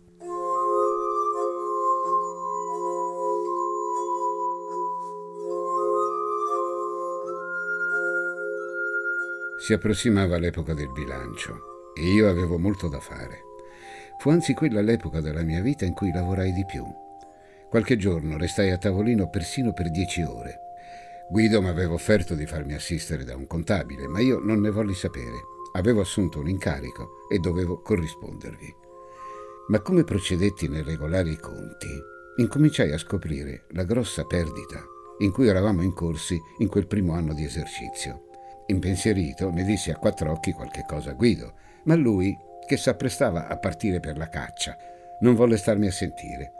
Si 9.57 9.73
approssimava 9.73 10.37
l'epoca 10.37 10.75
del 10.75 10.91
bilancio 10.91 11.91
e 11.95 12.03
io 12.03 12.29
avevo 12.29 12.59
molto 12.59 12.87
da 12.87 12.99
fare. 12.99 13.41
Fu 14.19 14.29
anzi 14.29 14.53
quella 14.53 14.81
l'epoca 14.81 15.21
della 15.21 15.41
mia 15.41 15.61
vita 15.61 15.85
in 15.85 15.93
cui 15.93 16.11
lavorai 16.11 16.53
di 16.53 16.65
più. 16.65 16.85
Qualche 17.69 17.97
giorno 17.97 18.37
restai 18.37 18.71
a 18.71 18.77
tavolino 18.77 19.29
persino 19.29 19.73
per 19.73 19.89
dieci 19.89 20.21
ore. 20.21 20.59
Guido 21.29 21.61
mi 21.61 21.69
aveva 21.69 21.93
offerto 21.93 22.35
di 22.35 22.45
farmi 22.45 22.73
assistere 22.73 23.23
da 23.23 23.35
un 23.35 23.47
contabile, 23.47 24.07
ma 24.07 24.19
io 24.19 24.39
non 24.39 24.61
ne 24.61 24.69
volli 24.69 24.93
sapere. 24.93 25.53
Avevo 25.73 26.01
assunto 26.01 26.39
un 26.39 26.47
incarico 26.47 27.27
e 27.31 27.39
dovevo 27.39 27.81
corrispondervi. 27.81 28.75
Ma 29.67 29.81
come 29.81 30.03
procedetti 30.03 30.67
nel 30.67 30.83
regolare 30.83 31.31
i 31.31 31.37
conti, 31.37 31.87
incominciai 32.37 32.91
a 32.91 32.97
scoprire 32.97 33.65
la 33.71 33.83
grossa 33.83 34.23
perdita 34.25 34.83
in 35.19 35.31
cui 35.31 35.47
eravamo 35.47 35.81
incorsi 35.81 36.39
in 36.59 36.67
quel 36.67 36.87
primo 36.87 37.13
anno 37.13 37.33
di 37.33 37.43
esercizio. 37.43 38.27
Impensierito, 38.67 39.49
ne 39.49 39.63
dissi 39.63 39.91
a 39.91 39.97
quattro 39.97 40.31
occhi 40.31 40.51
qualche 40.51 40.83
cosa 40.87 41.11
a 41.11 41.13
Guido, 41.13 41.53
ma 41.85 41.95
lui, 41.95 42.37
che 42.65 42.77
s'apprestava 42.77 43.47
a 43.47 43.57
partire 43.57 43.99
per 43.99 44.17
la 44.17 44.27
caccia, 44.27 44.75
non 45.21 45.35
volle 45.35 45.57
starmi 45.57 45.87
a 45.87 45.91
sentire. 45.91 46.51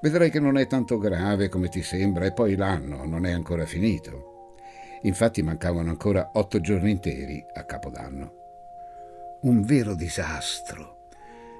Vedrai 0.00 0.30
che 0.30 0.40
non 0.40 0.58
è 0.58 0.66
tanto 0.66 0.98
grave 0.98 1.48
come 1.48 1.68
ti 1.68 1.82
sembra 1.82 2.24
e 2.24 2.32
poi 2.32 2.56
l'anno 2.56 3.04
non 3.04 3.26
è 3.26 3.32
ancora 3.32 3.66
finito. 3.66 4.56
Infatti 5.02 5.42
mancavano 5.42 5.90
ancora 5.90 6.30
otto 6.34 6.60
giorni 6.60 6.90
interi 6.90 7.44
a 7.54 7.64
Capodanno. 7.64 8.40
Un 9.42 9.62
vero 9.62 9.94
disastro. 9.94 11.08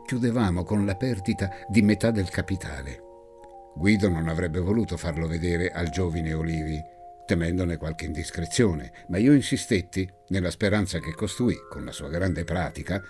Chiudevamo 0.07 0.65
con 0.65 0.85
la 0.85 0.95
perdita 0.95 1.51
di 1.69 1.83
metà 1.83 2.11
del 2.11 2.29
capitale. 2.29 3.01
Guido 3.75 4.09
non 4.09 4.29
avrebbe 4.29 4.61
voluto 4.61 4.97
farlo 4.97 5.27
vedere 5.27 5.71
al 5.71 5.89
giovine 5.89 6.35
Olivi, 6.35 6.81
temendone 7.25 7.79
qualche 7.79 8.05
indiscrezione, 8.05 8.93
ma 9.09 9.19
io 9.19 9.33
insistetti, 9.33 10.09
nella 10.29 10.51
speranza 10.51 10.99
che 10.99 11.15
costui, 11.15 11.57
con 11.71 11.85
la 11.85 11.93
sua 11.93 12.09
grande 12.09 12.45
pratica, 12.45 13.03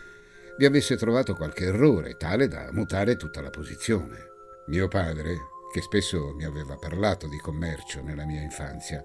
vi 0.56 0.64
avesse 0.64 0.96
trovato 0.96 1.34
qualche 1.34 1.64
errore 1.64 2.16
tale 2.16 2.46
da 2.46 2.68
mutare 2.72 3.16
tutta 3.16 3.40
la 3.40 3.50
posizione. 3.50 4.31
Mio 4.66 4.88
padre, 4.88 5.36
che 5.72 5.80
spesso 5.80 6.32
mi 6.34 6.44
aveva 6.44 6.76
parlato 6.76 7.28
di 7.28 7.38
commercio 7.38 8.02
nella 8.02 8.24
mia 8.24 8.40
infanzia, 8.40 9.04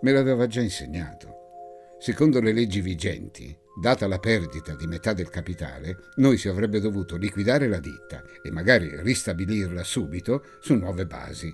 me 0.00 0.12
l'aveva 0.12 0.46
già 0.46 0.60
insegnato. 0.60 1.96
Secondo 1.98 2.40
le 2.40 2.52
leggi 2.52 2.80
vigenti, 2.80 3.56
data 3.80 4.06
la 4.06 4.18
perdita 4.18 4.74
di 4.74 4.86
metà 4.86 5.12
del 5.12 5.30
capitale, 5.30 5.96
noi 6.16 6.36
si 6.36 6.48
avrebbe 6.48 6.80
dovuto 6.80 7.16
liquidare 7.16 7.68
la 7.68 7.80
ditta 7.80 8.22
e 8.42 8.50
magari 8.50 8.90
ristabilirla 9.02 9.82
subito 9.82 10.44
su 10.60 10.74
nuove 10.74 11.06
basi, 11.06 11.52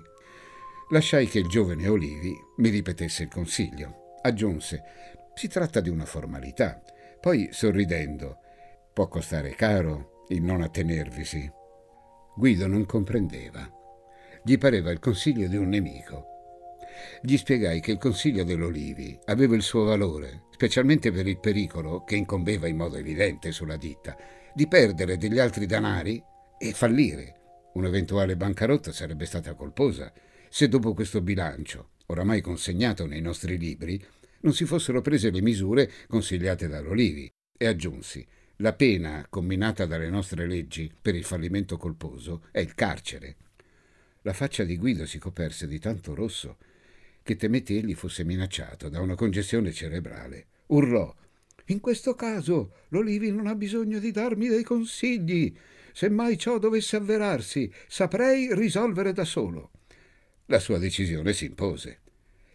Lasciai 0.89 1.27
che 1.27 1.39
il 1.39 1.47
giovane 1.47 1.87
Olivi 1.87 2.37
mi 2.57 2.69
ripetesse 2.69 3.23
il 3.23 3.29
consiglio. 3.29 4.17
Aggiunse: 4.21 4.83
Si 5.33 5.47
tratta 5.47 5.79
di 5.79 5.89
una 5.89 6.05
formalità. 6.05 6.79
Poi, 7.19 7.49
sorridendo, 7.51 8.37
può 8.93 9.07
costare 9.07 9.55
caro 9.55 10.25
il 10.27 10.43
non 10.43 10.61
attenervisi. 10.61 11.51
Guido 12.35 12.67
non 12.67 12.85
comprendeva. 12.85 13.69
Gli 14.43 14.57
pareva 14.57 14.91
il 14.91 14.99
consiglio 14.99 15.47
di 15.47 15.55
un 15.55 15.69
nemico. 15.69 16.33
Gli 17.21 17.37
spiegai 17.37 17.79
che 17.79 17.91
il 17.91 17.97
consiglio 17.97 18.43
dell'Olivi 18.43 19.17
aveva 19.25 19.55
il 19.55 19.61
suo 19.61 19.85
valore, 19.85 20.43
specialmente 20.51 21.11
per 21.11 21.27
il 21.27 21.39
pericolo 21.39 22.03
che 22.03 22.17
incombeva 22.17 22.67
in 22.67 22.75
modo 22.75 22.97
evidente 22.97 23.51
sulla 23.51 23.77
ditta, 23.77 24.17
di 24.53 24.67
perdere 24.67 25.17
degli 25.17 25.39
altri 25.39 25.65
danari 25.65 26.21
e 26.57 26.73
fallire. 26.73 27.35
Un'eventuale 27.73 28.35
bancarotta 28.35 28.91
sarebbe 28.91 29.25
stata 29.25 29.53
colposa 29.53 30.11
se 30.49 30.67
dopo 30.67 30.93
questo 30.93 31.21
bilancio, 31.21 31.91
oramai 32.07 32.41
consegnato 32.41 33.05
nei 33.05 33.21
nostri 33.21 33.57
libri, 33.57 34.01
non 34.41 34.53
si 34.53 34.65
fossero 34.65 35.01
prese 35.01 35.31
le 35.31 35.41
misure 35.41 35.89
consigliate 36.07 36.67
dall'Olivi. 36.67 37.31
E 37.57 37.65
aggiunsi, 37.65 38.25
la 38.59 38.73
pena 38.73 39.25
combinata 39.29 39.85
dalle 39.85 40.09
nostre 40.09 40.47
leggi 40.47 40.89
per 41.01 41.13
il 41.15 41.25
fallimento 41.25 41.77
colposo 41.77 42.43
è 42.51 42.59
il 42.59 42.73
carcere. 42.73 43.35
La 44.21 44.33
faccia 44.33 44.63
di 44.63 44.77
Guido 44.77 45.05
si 45.05 45.19
coperse 45.19 45.67
di 45.67 45.77
tanto 45.77 46.15
rosso 46.15 46.57
che 47.21 47.35
temetti 47.35 47.75
egli 47.75 47.95
fosse 47.95 48.23
minacciato 48.23 48.87
da 48.87 49.01
una 49.01 49.15
congestione 49.15 49.73
cerebrale. 49.73 50.45
Urlò 50.67 51.13
in 51.69 51.79
questo 51.79 52.13
caso 52.13 52.83
l'Olivi 52.89 53.31
non 53.31 53.47
ha 53.47 53.55
bisogno 53.55 53.97
di 53.97 54.11
darmi 54.11 54.47
dei 54.47 54.63
consigli. 54.63 55.53
Se 55.91 56.09
mai 56.09 56.37
ciò 56.37 56.59
dovesse 56.59 56.95
avverarsi, 56.95 57.71
saprei 57.87 58.53
risolvere 58.53 59.13
da 59.13 59.25
solo. 59.25 59.71
La 60.45 60.59
sua 60.59 60.77
decisione 60.77 61.33
si 61.33 61.45
impose 61.45 62.01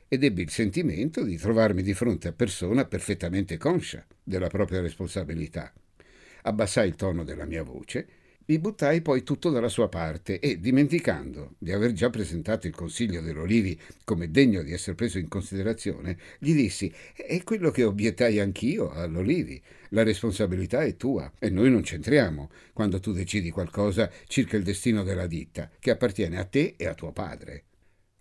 ed 0.06 0.22
ebbi 0.22 0.42
il 0.42 0.50
sentimento 0.50 1.22
di 1.24 1.36
trovarmi 1.36 1.82
di 1.82 1.94
fronte 1.94 2.28
a 2.28 2.32
persona 2.32 2.84
perfettamente 2.84 3.56
conscia 3.56 4.06
della 4.22 4.48
propria 4.48 4.80
responsabilità. 4.80 5.72
Abbassai 6.42 6.88
il 6.88 6.96
tono 6.96 7.24
della 7.24 7.44
mia 7.44 7.62
voce, 7.62 8.06
mi 8.50 8.58
buttai 8.58 9.00
poi 9.00 9.22
tutto 9.22 9.50
dalla 9.50 9.68
sua 9.68 9.88
parte 9.88 10.40
e, 10.40 10.58
dimenticando 10.58 11.54
di 11.56 11.70
aver 11.70 11.92
già 11.92 12.10
presentato 12.10 12.66
il 12.66 12.74
consiglio 12.74 13.20
dell'Olivi 13.20 13.78
come 14.02 14.32
degno 14.32 14.62
di 14.62 14.72
essere 14.72 14.96
preso 14.96 15.18
in 15.18 15.28
considerazione, 15.28 16.18
gli 16.40 16.52
dissi: 16.52 16.92
È 17.14 17.40
quello 17.44 17.70
che 17.70 17.84
obiettai 17.84 18.40
anch'io 18.40 18.90
all'Olivi. 18.90 19.62
La 19.90 20.02
responsabilità 20.02 20.82
è 20.82 20.96
tua 20.96 21.30
e 21.38 21.48
noi 21.48 21.70
non 21.70 21.82
c'entriamo 21.82 22.50
quando 22.72 22.98
tu 22.98 23.12
decidi 23.12 23.50
qualcosa 23.50 24.10
circa 24.26 24.56
il 24.56 24.64
destino 24.64 25.04
della 25.04 25.28
ditta, 25.28 25.70
che 25.78 25.92
appartiene 25.92 26.36
a 26.36 26.44
te 26.44 26.74
e 26.76 26.88
a 26.88 26.94
tuo 26.94 27.12
padre. 27.12 27.66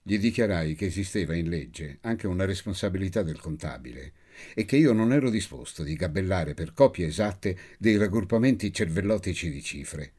Gli 0.03 0.19
dichiarai 0.19 0.75
che 0.75 0.85
esisteva 0.85 1.35
in 1.35 1.49
legge 1.49 1.97
anche 2.01 2.27
una 2.27 2.45
responsabilità 2.45 3.23
del 3.23 3.39
contabile 3.39 4.13
e 4.53 4.65
che 4.65 4.77
io 4.77 4.93
non 4.93 5.13
ero 5.13 5.29
disposto 5.29 5.83
di 5.83 5.95
gabellare 5.95 6.53
per 6.53 6.73
copie 6.73 7.07
esatte 7.07 7.57
dei 7.77 7.97
raggruppamenti 7.97 8.73
cervellotici 8.73 9.49
di 9.49 9.61
cifre. 9.61 10.11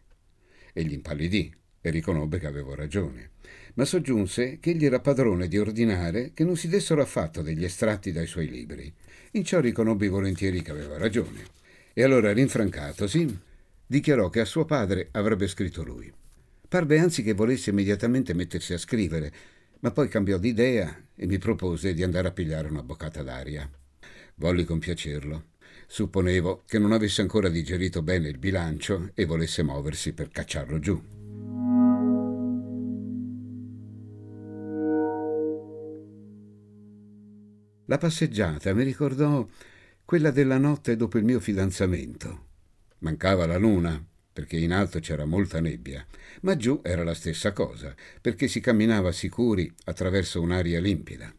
Egli 0.72 0.92
impallidì 0.92 1.52
e 1.80 1.90
riconobbe 1.90 2.38
che 2.38 2.46
avevo 2.46 2.74
ragione, 2.74 3.30
ma 3.74 3.84
soggiunse 3.84 4.58
che 4.60 4.70
egli 4.70 4.84
era 4.84 5.00
padrone 5.00 5.48
di 5.48 5.58
ordinare 5.58 6.32
che 6.34 6.44
non 6.44 6.56
si 6.56 6.68
dessero 6.68 7.00
affatto 7.00 7.42
degli 7.42 7.64
estratti 7.64 8.12
dai 8.12 8.26
suoi 8.26 8.48
libri. 8.48 8.92
In 9.32 9.44
ciò 9.44 9.60
riconobbi 9.60 10.08
volentieri 10.08 10.62
che 10.62 10.70
aveva 10.70 10.98
ragione. 10.98 11.44
E 11.92 12.02
allora, 12.02 12.32
rinfrancatosi, 12.32 13.38
dichiarò 13.86 14.28
che 14.28 14.40
a 14.40 14.44
suo 14.44 14.64
padre 14.64 15.08
avrebbe 15.12 15.48
scritto 15.48 15.82
lui. 15.82 16.12
Parve 16.68 16.98
anzi 16.98 17.22
che 17.22 17.32
volesse 17.32 17.70
immediatamente 17.70 18.34
mettersi 18.34 18.72
a 18.72 18.78
scrivere, 18.78 19.32
ma 19.80 19.90
poi 19.90 20.08
cambiò 20.08 20.38
d'idea 20.38 21.04
e 21.16 21.26
mi 21.26 21.38
propose 21.38 21.94
di 21.94 22.02
andare 22.02 22.28
a 22.28 22.32
pigliare 22.32 22.68
una 22.68 22.82
boccata 22.82 23.22
d'aria. 23.22 23.68
Volli 24.40 24.64
compiacerlo. 24.64 25.48
Supponevo 25.86 26.62
che 26.64 26.78
non 26.78 26.92
avesse 26.92 27.20
ancora 27.20 27.50
digerito 27.50 28.00
bene 28.00 28.28
il 28.30 28.38
bilancio 28.38 29.10
e 29.12 29.26
volesse 29.26 29.62
muoversi 29.62 30.14
per 30.14 30.30
cacciarlo 30.30 30.78
giù. 30.78 30.98
La 37.84 37.98
passeggiata 37.98 38.72
mi 38.72 38.82
ricordò 38.82 39.46
quella 40.06 40.30
della 40.30 40.56
notte 40.56 40.96
dopo 40.96 41.18
il 41.18 41.24
mio 41.24 41.38
fidanzamento. 41.38 42.46
Mancava 43.00 43.44
la 43.44 43.58
luna, 43.58 44.02
perché 44.32 44.56
in 44.56 44.72
alto 44.72 45.00
c'era 45.00 45.26
molta 45.26 45.60
nebbia, 45.60 46.06
ma 46.42 46.56
giù 46.56 46.80
era 46.82 47.04
la 47.04 47.14
stessa 47.14 47.52
cosa, 47.52 47.94
perché 48.22 48.48
si 48.48 48.60
camminava 48.60 49.12
sicuri 49.12 49.70
attraverso 49.84 50.40
un'aria 50.40 50.80
limpida. 50.80 51.30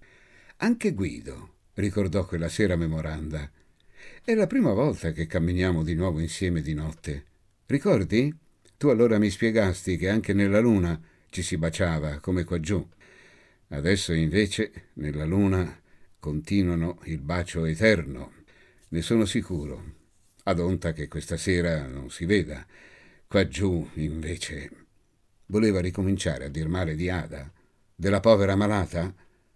Anche 0.57 0.93
Guido 0.93 1.53
ricordò 1.81 2.25
quella 2.25 2.47
sera 2.47 2.77
memoranda. 2.77 3.49
È 4.23 4.33
la 4.33 4.47
prima 4.47 4.71
volta 4.71 5.11
che 5.11 5.27
camminiamo 5.27 5.83
di 5.83 5.95
nuovo 5.95 6.19
insieme 6.19 6.61
di 6.61 6.73
notte. 6.73 7.25
Ricordi? 7.65 8.33
Tu 8.77 8.87
allora 8.87 9.17
mi 9.17 9.29
spiegasti 9.29 9.97
che 9.97 10.07
anche 10.07 10.33
nella 10.33 10.59
luna 10.59 10.99
ci 11.29 11.41
si 11.41 11.57
baciava, 11.57 12.19
come 12.19 12.43
qua 12.43 12.59
giù. 12.59 12.87
Adesso 13.69 14.13
invece, 14.13 14.89
nella 14.93 15.25
luna, 15.25 15.79
continuano 16.19 16.99
il 17.05 17.19
bacio 17.19 17.65
eterno. 17.65 18.33
Ne 18.89 19.01
sono 19.01 19.25
sicuro. 19.25 19.99
Ad 20.43 20.59
onta 20.59 20.93
che 20.93 21.07
questa 21.07 21.37
sera 21.37 21.85
non 21.87 22.09
si 22.09 22.25
veda. 22.25 22.65
Qua 23.27 23.47
giù, 23.47 23.87
invece. 23.95 24.69
Voleva 25.47 25.79
ricominciare 25.79 26.45
a 26.45 26.49
dir 26.49 26.67
male 26.67 26.95
di 26.95 27.09
Ada, 27.09 27.51
della 27.95 28.19
povera 28.19 28.55
malata? 28.55 29.13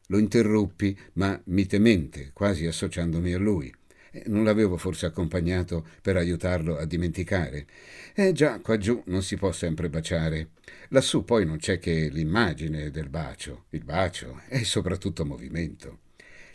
Lo 0.08 0.18
interruppi, 0.20 0.98
ma 1.14 1.40
mitemente, 1.46 2.32
quasi 2.34 2.66
associandomi 2.66 3.34
a 3.34 3.40
lui. 3.40 3.74
Eh, 4.12 4.24
non 4.28 4.44
l'avevo 4.44 4.78
forse 4.78 5.06
accompagnato 5.08 5.86
per 6.02 6.16
aiutarlo 6.16 6.78
a 6.78 6.86
dimenticare. 6.86 7.66
Eh 8.14 8.32
già, 8.32 8.60
qua 8.60 8.78
giù 8.78 9.02
non 9.08 9.24
si 9.24 9.36
può 9.36 9.52
sempre 9.52 9.90
baciare. 9.90 10.50
Lassù 10.90 11.26
poi 11.26 11.46
non 11.46 11.58
c'è 11.58 11.80
che 11.80 12.10
l'immagine 12.10 12.92
del 12.92 13.10
bacio, 13.10 13.66
il 13.72 13.84
bacio 13.84 14.42
e 14.48 14.64
soprattutto 14.64 15.26
movimento. 15.26 16.00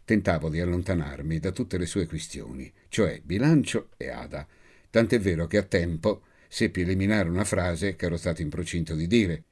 Tentavo 0.04 0.48
di 0.48 0.60
allontanarmi 0.60 1.38
da 1.38 1.50
tutte 1.50 1.76
le 1.76 1.86
sue 1.86 2.06
questioni, 2.06 2.72
cioè 2.88 3.20
bilancio 3.22 3.90
e 3.96 4.08
Ada, 4.08 4.46
tant'è 4.88 5.20
vero 5.20 5.46
che 5.46 5.58
a 5.58 5.62
tempo 5.62 6.22
seppi 6.48 6.80
eliminare 6.80 7.28
una 7.28 7.44
frase 7.44 7.94
che 7.94 8.06
ero 8.06 8.16
stato 8.16 8.42
in 8.42 8.48
procinto 8.48 8.94
di 8.94 9.06
dire, 9.06 9.44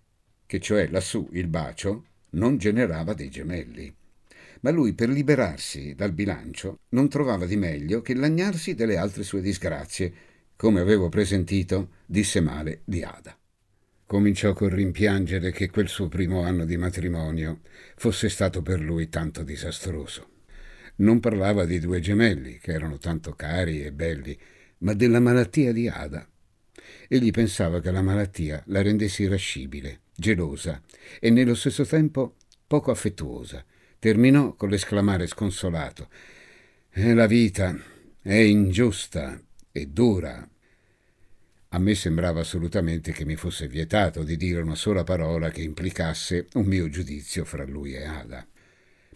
che 0.47 0.59
cioè 0.61 0.89
lassù 0.89 1.29
il 1.33 1.47
bacio 1.47 2.05
non 2.31 2.59
generava 2.59 3.15
dei 3.15 3.31
gemelli. 3.31 3.95
Ma 4.61 4.71
lui, 4.71 4.93
per 4.95 5.09
liberarsi 5.09 5.95
dal 5.95 6.13
bilancio, 6.13 6.81
non 6.91 7.09
trovava 7.09 7.47
di 7.47 7.57
meglio 7.57 8.03
che 8.03 8.15
lagnarsi 8.15 8.75
delle 8.75 8.97
altre 8.97 9.23
sue 9.23 9.41
disgrazie. 9.41 10.13
Come 10.57 10.81
avevo 10.81 11.09
presentito, 11.09 11.91
disse 12.07 12.41
male 12.41 12.81
di 12.85 13.03
Ada. 13.03 13.39
Cominciò 14.05 14.55
col 14.55 14.71
rimpiangere 14.71 15.53
che 15.53 15.71
quel 15.71 15.87
suo 15.87 16.09
primo 16.09 16.43
anno 16.43 16.65
di 16.65 16.77
matrimonio 16.77 17.61
fosse 17.97 18.29
stato 18.29 18.63
per 18.63 18.81
lui 18.81 19.09
tanto 19.09 19.43
disastroso. 19.43 20.31
Non 20.97 21.21
parlava 21.21 21.65
di 21.65 21.79
due 21.79 22.01
gemelli, 22.01 22.59
che 22.59 22.73
erano 22.73 22.99
tanto 22.99 23.35
cari 23.35 23.85
e 23.85 23.93
belli, 23.93 24.37
ma 24.79 24.95
della 24.95 25.21
malattia 25.21 25.73
di 25.73 25.89
Ada. 25.89 26.27
Egli 27.07 27.31
pensava 27.31 27.81
che 27.81 27.91
la 27.91 28.03
malattia 28.03 28.63
la 28.67 28.83
rendesse 28.83 29.25
irascibile, 29.25 30.01
gelosa 30.19 30.83
e 31.21 31.31
nello 31.31 31.55
stesso 31.55 31.85
tempo 31.87 32.35
poco 32.67 32.91
affettuosa. 32.91 33.65
Terminò 33.99 34.55
con 34.55 34.69
l'esclamare 34.69 35.27
sconsolato: 35.27 36.09
eh, 36.91 37.15
La 37.15 37.27
vita 37.27 37.77
è 38.21 38.35
ingiusta 38.35 39.41
e 39.71 39.87
dura. 39.87 40.49
A 41.71 41.79
me 41.79 41.95
sembrava 41.95 42.41
assolutamente 42.41 43.13
che 43.13 43.25
mi 43.25 43.37
fosse 43.37 43.69
vietato 43.69 44.23
di 44.23 44.37
dire 44.37 44.61
una 44.61 44.75
sola 44.75 45.05
parola 45.05 45.51
che 45.51 45.63
implicasse 45.63 46.47
un 46.55 46.65
mio 46.65 46.89
giudizio 46.89 47.45
fra 47.45 47.65
lui 47.65 47.95
e 47.95 48.05
Ada 48.05 48.47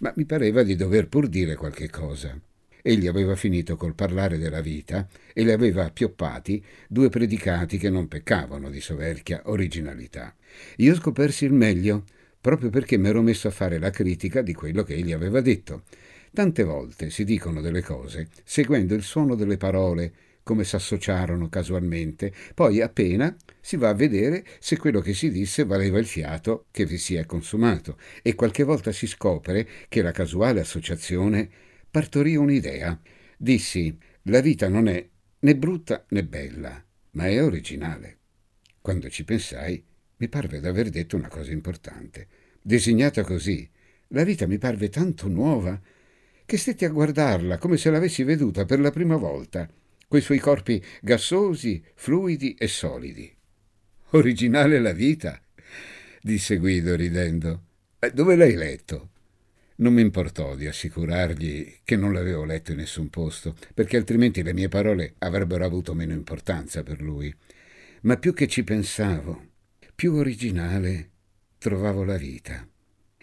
ma 0.03 0.13
mi 0.17 0.25
pareva 0.25 0.63
di 0.63 0.75
dover 0.75 1.09
pur 1.09 1.29
dire 1.29 1.55
qualche 1.55 1.89
cosa. 1.89 2.39
Egli 2.83 3.07
aveva 3.07 3.37
finito 3.37 3.77
col 3.77 3.95
parlare 3.95 4.39
della 4.39 4.61
vita 4.61 5.07
e 5.33 5.45
le 5.45 5.53
aveva 5.53 5.85
appioppati 5.85 6.63
due 6.89 7.09
predicati 7.11 7.79
che 7.79 7.89
non 7.89 8.09
peccavano 8.09 8.69
di 8.69 8.81
soverchia 8.81 9.43
originalità. 9.45 10.35
Io 10.79 10.95
scopersi 10.97 11.45
il 11.45 11.53
meglio, 11.53 12.05
proprio 12.41 12.71
perché 12.71 12.99
mi 12.99 13.09
ero 13.09 13.23
messo 13.23 13.47
a 13.47 13.53
fare 13.53 13.79
la 13.79 13.91
critica 13.91 14.43
di 14.43 14.53
quello 14.53 14.83
che 14.83 14.95
egli 14.95 15.13
aveva 15.13 15.41
detto. 15.41 15.85
Tante 16.35 16.65
volte 16.65 17.11
si 17.11 17.23
dicono 17.23 17.61
delle 17.61 17.83
cose 17.83 18.29
seguendo 18.43 18.95
il 18.95 19.03
suono 19.03 19.37
delle 19.37 19.59
parole, 19.59 20.13
come 20.43 20.65
s'associarono 20.65 21.49
casualmente, 21.49 22.33
poi 22.53 22.81
appena 22.81 23.35
si 23.61 23.77
va 23.77 23.91
a 23.91 23.95
vedere 23.95 24.45
se 24.59 24.77
quello 24.77 25.01
che 25.01 25.15
si 25.15 25.31
disse 25.31 25.65
valeva 25.65 26.01
il 26.01 26.07
fiato 26.07 26.65
che 26.73 26.85
vi 26.85 26.99
si 26.99 27.15
è 27.15 27.27
consumato 27.27 27.97
e 28.23 28.35
qualche 28.35 28.65
volta 28.65 28.91
si 28.91 29.07
scopre 29.07 29.69
che 29.89 30.03
la 30.03 30.11
casuale 30.11 30.59
associazione 30.59 31.49
partorì 31.93 32.37
un'idea. 32.37 32.99
Dissi, 33.37 33.95
la 34.23 34.41
vita 34.41 34.69
non 34.69 34.89
è 34.89 35.07
né 35.41 35.57
brutta 35.57 36.07
né 36.09 36.25
bella, 36.25 36.83
ma 37.11 37.29
è 37.29 37.43
originale. 37.43 38.17
Quando 38.81 39.11
ci 39.11 39.25
pensai, 39.25 39.85
mi 40.17 40.29
parve 40.29 40.59
d'aver 40.59 40.89
detto 40.89 41.17
una 41.17 41.29
cosa 41.29 41.53
importante. 41.53 42.27
Disegnata 42.63 43.23
così, 43.25 43.69
la 44.09 44.25
vita 44.25 44.47
mi 44.47 44.57
parve 44.57 44.89
tanto 44.89 45.29
nuova 45.29 45.79
che 46.47 46.57
stetti 46.57 46.87
a 46.87 46.91
guardarla 46.91 47.59
come 47.59 47.77
se 47.77 47.91
l'avessi 47.91 48.23
veduta 48.23 48.65
per 48.65 48.81
la 48.81 48.91
prima 48.91 49.17
volta 49.17 49.69
coi 50.09 50.21
suoi 50.21 50.39
corpi 50.39 50.83
gassosi, 51.01 51.83
fluidi 51.95 52.55
e 52.55 52.69
solidi. 52.69 53.35
Originale 54.11 54.79
la 54.79 54.93
vita, 54.93 55.43
disse 56.21 56.57
Guido 56.57 56.95
ridendo. 56.95 57.65
Eh, 57.99 58.11
dove 58.11 58.37
l'hai 58.37 58.55
letto? 58.55 59.12
Non 59.77 59.95
mi 59.95 60.03
importò 60.03 60.55
di 60.55 60.67
assicurargli 60.67 61.81
che 61.85 61.97
non 61.97 62.13
l'avevo 62.13 62.45
letto 62.45 62.73
in 62.73 62.79
nessun 62.79 63.09
posto, 63.09 63.57
perché 63.75 63.97
altrimenti 63.97 64.43
le 64.43 64.53
mie 64.53 64.69
parole 64.69 65.15
avrebbero 65.19 65.65
avuto 65.65 65.95
meno 65.95 66.13
importanza 66.13 66.83
per 66.83 67.01
lui. 67.01 67.35
Ma 68.03 68.17
più 68.17 68.35
che 68.35 68.47
ci 68.47 68.65
pensavo, 68.65 69.51
più 69.95 70.15
originale 70.15 71.11
trovavo 71.59 72.05
la 72.05 72.17
vita. 72.17 72.67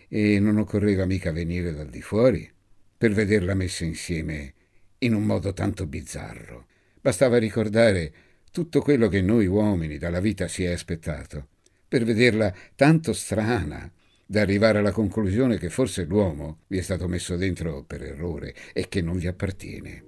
E 0.08 0.40
non 0.40 0.58
occorreva 0.58 1.06
mica 1.06 1.32
venire 1.32 1.74
dal 1.74 1.90
di 1.90 2.02
fuori 2.02 2.50
per 2.98 3.14
vederla 3.14 3.54
messa 3.54 3.86
insieme 3.86 4.54
in 5.00 5.14
un 5.14 5.24
modo 5.24 5.54
tanto 5.54 5.86
bizzarro. 5.86 6.66
Bastava 7.00 7.38
ricordare 7.38 8.12
tutto 8.52 8.82
quello 8.82 9.08
che 9.08 9.22
noi 9.22 9.46
uomini 9.46 9.98
dalla 9.98 10.20
vita 10.20 10.48
si 10.48 10.64
è 10.64 10.72
aspettato, 10.72 11.48
per 11.88 12.04
vederla 12.04 12.54
tanto 12.76 13.14
strana, 13.14 13.90
da 14.32 14.42
arrivare 14.42 14.78
alla 14.78 14.92
conclusione 14.92 15.58
che 15.58 15.72
forse 15.72 16.04
l'uomo 16.04 16.60
vi 16.68 16.78
è 16.78 16.82
stato 16.82 17.08
messo 17.08 17.36
dentro 17.36 17.84
per 17.84 18.04
errore 18.04 18.54
e 18.74 18.88
che 18.88 19.02
non 19.02 19.18
vi 19.18 19.26
appartiene. 19.26 20.04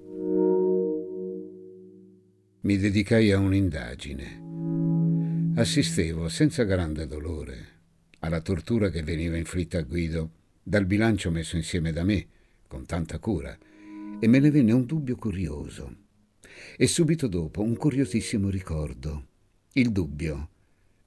Mi 2.62 2.78
dedicai 2.78 3.32
a 3.32 3.40
un'indagine. 3.40 5.60
Assistevo 5.60 6.30
senza 6.30 6.66
grande 6.66 7.08
dolore 7.08 7.70
alla 8.20 8.42
tortura 8.42 8.92
che 8.92 9.02
veniva 9.02 9.38
inflitta 9.38 9.80
a 9.80 9.82
Guido 9.82 10.30
dal 10.62 10.86
bilancio 10.86 11.32
messo 11.32 11.56
insieme 11.56 11.92
da 11.92 12.04
me, 12.04 12.28
con 12.68 12.86
tanta 12.86 13.18
cura, 13.18 13.58
e 14.20 14.28
me 14.28 14.38
ne 14.38 14.52
venne 14.52 14.72
un 14.72 14.86
dubbio 14.86 15.16
curioso 15.16 15.96
e 16.78 16.86
subito 16.86 17.26
dopo 17.26 17.64
un 17.64 17.76
curiosissimo 17.76 18.52
ricordo. 18.52 19.30
Il 19.74 19.92
dubbio. 19.92 20.50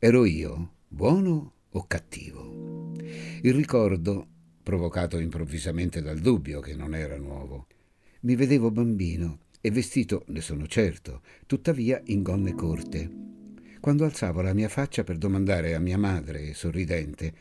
Ero 0.00 0.24
io, 0.24 0.72
buono 0.88 1.53
o 1.70 1.87
cattivo? 1.87 2.73
Il 3.42 3.55
ricordo, 3.55 4.27
provocato 4.62 5.18
improvvisamente 5.18 6.00
dal 6.00 6.18
dubbio 6.18 6.61
che 6.61 6.74
non 6.74 6.94
era 6.94 7.16
nuovo. 7.16 7.66
Mi 8.20 8.37
vedevo 8.37 8.70
bambino 8.70 9.40
e 9.61 9.70
vestito, 9.70 10.24
ne 10.29 10.40
sono 10.40 10.66
certo, 10.66 11.22
tuttavia 11.46 12.00
in 12.07 12.22
gonne 12.22 12.55
corte. 12.55 13.11
Quando 13.81 14.05
alzavo 14.05 14.40
la 14.40 14.55
mia 14.55 14.68
faccia 14.68 15.05
per 15.05 15.18
domandare 15.18 15.74
a 15.74 15.79
mia 15.79 15.98
madre, 15.98 16.55
sorridente, 16.55 17.35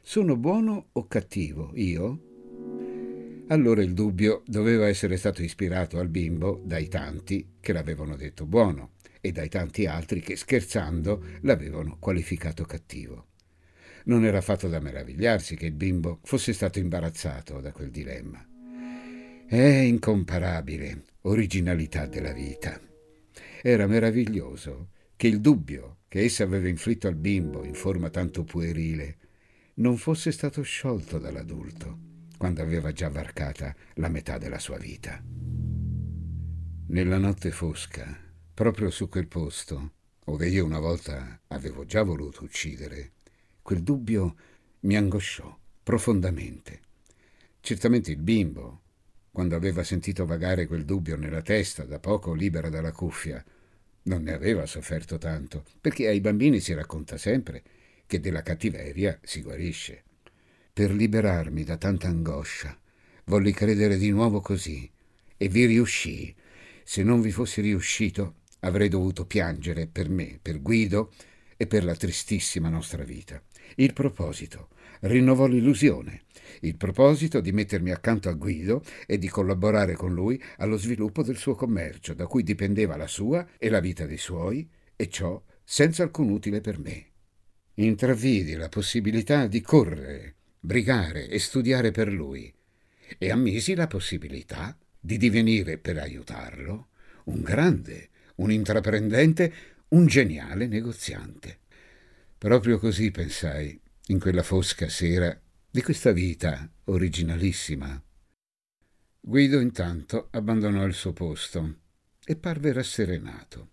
sono 0.00 0.36
buono 0.36 0.90
o 0.92 1.06
cattivo 1.08 1.72
io? 1.74 2.22
Allora 3.48 3.82
il 3.82 3.94
dubbio 3.94 4.42
doveva 4.46 4.88
essere 4.88 5.16
stato 5.16 5.42
ispirato 5.42 5.98
al 5.98 6.08
bimbo 6.08 6.62
dai 6.64 6.86
tanti 6.88 7.54
che 7.60 7.72
l'avevano 7.72 8.14
detto 8.14 8.46
buono 8.46 8.92
e 9.20 9.32
dai 9.32 9.48
tanti 9.48 9.86
altri 9.86 10.20
che 10.20 10.36
scherzando 10.36 11.24
l'avevano 11.40 11.96
qualificato 11.98 12.64
cattivo. 12.64 13.26
Non 14.08 14.24
era 14.24 14.40
fatto 14.40 14.68
da 14.68 14.80
meravigliarsi 14.80 15.54
che 15.54 15.66
il 15.66 15.74
bimbo 15.74 16.20
fosse 16.22 16.54
stato 16.54 16.78
imbarazzato 16.78 17.60
da 17.60 17.72
quel 17.72 17.90
dilemma. 17.90 18.42
È 19.46 19.56
incomparabile 19.56 21.04
originalità 21.22 22.06
della 22.06 22.32
vita. 22.32 22.80
Era 23.60 23.86
meraviglioso 23.86 24.88
che 25.14 25.26
il 25.26 25.40
dubbio 25.40 25.98
che 26.08 26.22
essa 26.24 26.42
aveva 26.44 26.68
inflitto 26.68 27.06
al 27.06 27.16
bimbo 27.16 27.64
in 27.64 27.74
forma 27.74 28.08
tanto 28.08 28.44
puerile 28.44 29.18
non 29.74 29.98
fosse 29.98 30.32
stato 30.32 30.62
sciolto 30.62 31.18
dall'adulto 31.18 31.98
quando 32.38 32.62
aveva 32.62 32.92
già 32.92 33.10
varcata 33.10 33.74
la 33.94 34.08
metà 34.08 34.38
della 34.38 34.58
sua 34.58 34.78
vita. 34.78 35.22
Nella 36.86 37.18
notte 37.18 37.50
fosca, 37.50 38.18
proprio 38.54 38.88
su 38.88 39.10
quel 39.10 39.28
posto, 39.28 39.92
dove 40.24 40.48
io 40.48 40.64
una 40.64 40.78
volta 40.78 41.40
avevo 41.48 41.84
già 41.84 42.02
voluto 42.02 42.44
uccidere, 42.44 43.12
quel 43.68 43.82
dubbio 43.82 44.34
mi 44.80 44.96
angosciò 44.96 45.54
profondamente. 45.82 46.80
Certamente 47.60 48.10
il 48.10 48.16
bimbo, 48.16 48.80
quando 49.30 49.56
aveva 49.56 49.84
sentito 49.84 50.24
vagare 50.24 50.66
quel 50.66 50.86
dubbio 50.86 51.18
nella 51.18 51.42
testa, 51.42 51.84
da 51.84 51.98
poco 51.98 52.32
libera 52.32 52.70
dalla 52.70 52.92
cuffia, 52.92 53.44
non 54.04 54.22
ne 54.22 54.32
aveva 54.32 54.64
sofferto 54.64 55.18
tanto, 55.18 55.66
perché 55.82 56.08
ai 56.08 56.22
bambini 56.22 56.60
si 56.60 56.72
racconta 56.72 57.18
sempre 57.18 57.62
che 58.06 58.20
della 58.20 58.40
cattiveria 58.40 59.18
si 59.22 59.42
guarisce. 59.42 60.02
Per 60.72 60.90
liberarmi 60.90 61.62
da 61.62 61.76
tanta 61.76 62.08
angoscia, 62.08 62.74
volli 63.24 63.52
credere 63.52 63.98
di 63.98 64.08
nuovo 64.08 64.40
così, 64.40 64.90
e 65.36 65.48
vi 65.48 65.66
riuscii. 65.66 66.34
Se 66.84 67.02
non 67.02 67.20
vi 67.20 67.30
fossi 67.30 67.60
riuscito, 67.60 68.36
avrei 68.60 68.88
dovuto 68.88 69.26
piangere 69.26 69.86
per 69.86 70.08
me, 70.08 70.38
per 70.40 70.62
Guido 70.62 71.12
e 71.54 71.66
per 71.66 71.84
la 71.84 71.94
tristissima 71.94 72.70
nostra 72.70 73.04
vita. 73.04 73.42
Il 73.76 73.92
proposito 73.92 74.68
rinnovò 75.00 75.46
l'illusione, 75.46 76.22
il 76.60 76.76
proposito 76.76 77.40
di 77.40 77.52
mettermi 77.52 77.90
accanto 77.90 78.28
a 78.28 78.32
Guido 78.32 78.82
e 79.06 79.18
di 79.18 79.28
collaborare 79.28 79.94
con 79.94 80.12
lui 80.12 80.42
allo 80.56 80.76
sviluppo 80.76 81.22
del 81.22 81.36
suo 81.36 81.54
commercio, 81.54 82.14
da 82.14 82.26
cui 82.26 82.42
dipendeva 82.42 82.96
la 82.96 83.06
sua 83.06 83.46
e 83.58 83.68
la 83.68 83.80
vita 83.80 84.06
dei 84.06 84.18
suoi, 84.18 84.68
e 84.96 85.08
ciò 85.08 85.40
senza 85.62 86.02
alcun 86.02 86.30
utile 86.30 86.60
per 86.60 86.78
me. 86.78 87.06
Intravidi 87.74 88.54
la 88.54 88.68
possibilità 88.68 89.46
di 89.46 89.60
correre, 89.60 90.34
brigare 90.58 91.28
e 91.28 91.38
studiare 91.38 91.92
per 91.92 92.12
lui, 92.12 92.52
e 93.16 93.30
ammisi 93.30 93.74
la 93.74 93.86
possibilità 93.86 94.76
di 94.98 95.16
divenire 95.16 95.78
per 95.78 95.98
aiutarlo 95.98 96.88
un 97.24 97.42
grande, 97.42 98.08
un 98.36 98.50
intraprendente, 98.50 99.52
un 99.88 100.06
geniale 100.06 100.66
negoziante. 100.66 101.60
Proprio 102.38 102.78
così 102.78 103.10
pensai 103.10 103.80
in 104.06 104.20
quella 104.20 104.44
fosca 104.44 104.88
sera 104.88 105.36
di 105.68 105.82
questa 105.82 106.12
vita 106.12 106.70
originalissima. 106.84 108.00
Guido 109.18 109.58
intanto 109.58 110.28
abbandonò 110.30 110.84
il 110.86 110.94
suo 110.94 111.12
posto 111.12 111.80
e 112.24 112.36
parve 112.36 112.72
rasserenato. 112.72 113.70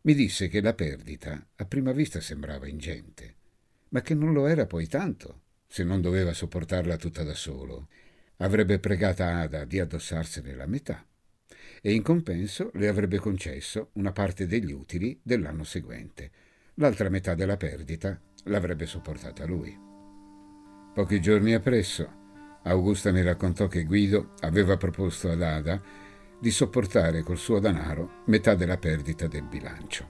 Mi 0.00 0.14
disse 0.14 0.48
che 0.48 0.60
la 0.60 0.74
perdita 0.74 1.50
a 1.54 1.64
prima 1.66 1.92
vista 1.92 2.20
sembrava 2.20 2.66
ingente, 2.66 3.36
ma 3.90 4.02
che 4.02 4.14
non 4.14 4.32
lo 4.32 4.48
era 4.48 4.66
poi 4.66 4.88
tanto, 4.88 5.42
se 5.68 5.84
non 5.84 6.00
doveva 6.00 6.32
sopportarla 6.32 6.96
tutta 6.96 7.22
da 7.22 7.34
solo. 7.34 7.86
Avrebbe 8.38 8.80
pregata 8.80 9.36
Ada 9.36 9.64
di 9.64 9.78
addossarsene 9.78 10.56
la 10.56 10.66
metà 10.66 11.06
e 11.80 11.92
in 11.92 12.02
compenso 12.02 12.72
le 12.74 12.88
avrebbe 12.88 13.18
concesso 13.18 13.90
una 13.92 14.10
parte 14.10 14.48
degli 14.48 14.72
utili 14.72 15.20
dell'anno 15.22 15.62
seguente. 15.62 16.39
L'altra 16.80 17.10
metà 17.10 17.34
della 17.34 17.58
perdita 17.58 18.18
l'avrebbe 18.44 18.86
sopportata 18.86 19.44
lui. 19.44 19.78
Pochi 20.94 21.20
giorni 21.20 21.52
appresso, 21.52 22.08
Augusta 22.62 23.12
mi 23.12 23.22
raccontò 23.22 23.66
che 23.66 23.84
Guido 23.84 24.32
aveva 24.40 24.78
proposto 24.78 25.30
ad 25.30 25.42
Ada 25.42 25.78
di 26.40 26.50
sopportare 26.50 27.22
col 27.22 27.36
suo 27.36 27.58
denaro 27.58 28.22
metà 28.26 28.54
della 28.54 28.78
perdita 28.78 29.26
del 29.26 29.44
bilancio. 29.44 30.08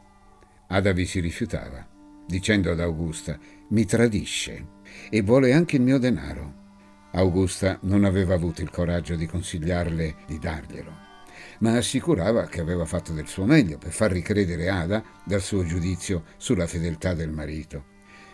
Ada 0.68 0.92
vi 0.92 1.06
si 1.06 1.18
rifiutava, 1.18 1.84
dicendo 2.24 2.70
ad 2.70 2.78
Augusta 2.78 3.36
mi 3.70 3.84
tradisce 3.84 4.66
e 5.10 5.22
vuole 5.22 5.52
anche 5.52 5.74
il 5.74 5.82
mio 5.82 5.98
denaro. 5.98 6.54
Augusta 7.14 7.80
non 7.82 8.04
aveva 8.04 8.34
avuto 8.34 8.62
il 8.62 8.70
coraggio 8.70 9.16
di 9.16 9.26
consigliarle 9.26 10.18
di 10.24 10.38
darglielo 10.38 11.09
ma 11.60 11.76
assicurava 11.76 12.46
che 12.46 12.60
aveva 12.60 12.84
fatto 12.84 13.12
del 13.12 13.26
suo 13.26 13.44
meglio 13.44 13.78
per 13.78 13.92
far 13.92 14.12
ricredere 14.12 14.68
Ada 14.68 15.02
dal 15.24 15.40
suo 15.40 15.64
giudizio 15.64 16.24
sulla 16.36 16.66
fedeltà 16.66 17.14
del 17.14 17.30
marito. 17.30 17.84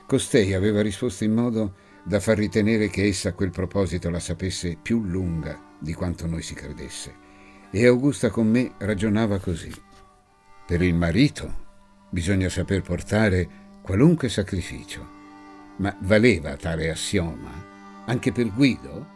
Costei 0.07 0.55
aveva 0.55 0.83
risposto 0.83 1.25
in 1.25 1.33
modo 1.33 1.75
da 2.05 2.21
far 2.21 2.38
ritenere 2.38 2.88
che 2.88 3.05
essa 3.05 3.31
a 3.31 3.33
quel 3.33 3.51
proposito 3.51 4.11
la 4.11 4.21
sapesse 4.21 4.79
più 4.81 5.03
lunga 5.05 5.61
di 5.81 5.92
quanto 5.92 6.27
noi 6.27 6.42
si 6.42 6.55
credesse. 6.55 7.14
E 7.71 7.87
Augusta 7.87 8.31
con 8.31 8.49
me 8.49 8.73
ragionava 8.79 9.38
così. 9.38 9.73
Per 10.66 10.83
il 10.83 10.95
marito 10.95 11.64
bisogna 12.11 12.49
saper 12.49 12.83
portare 12.83 13.49
qualunque 13.83 14.29
sacrificio. 14.29 15.14
Ma 15.79 15.95
valeva 16.01 16.57
tale 16.57 16.88
assioma 16.88 17.75
anche 18.07 18.33
per 18.33 18.53
Guido? 18.53 19.15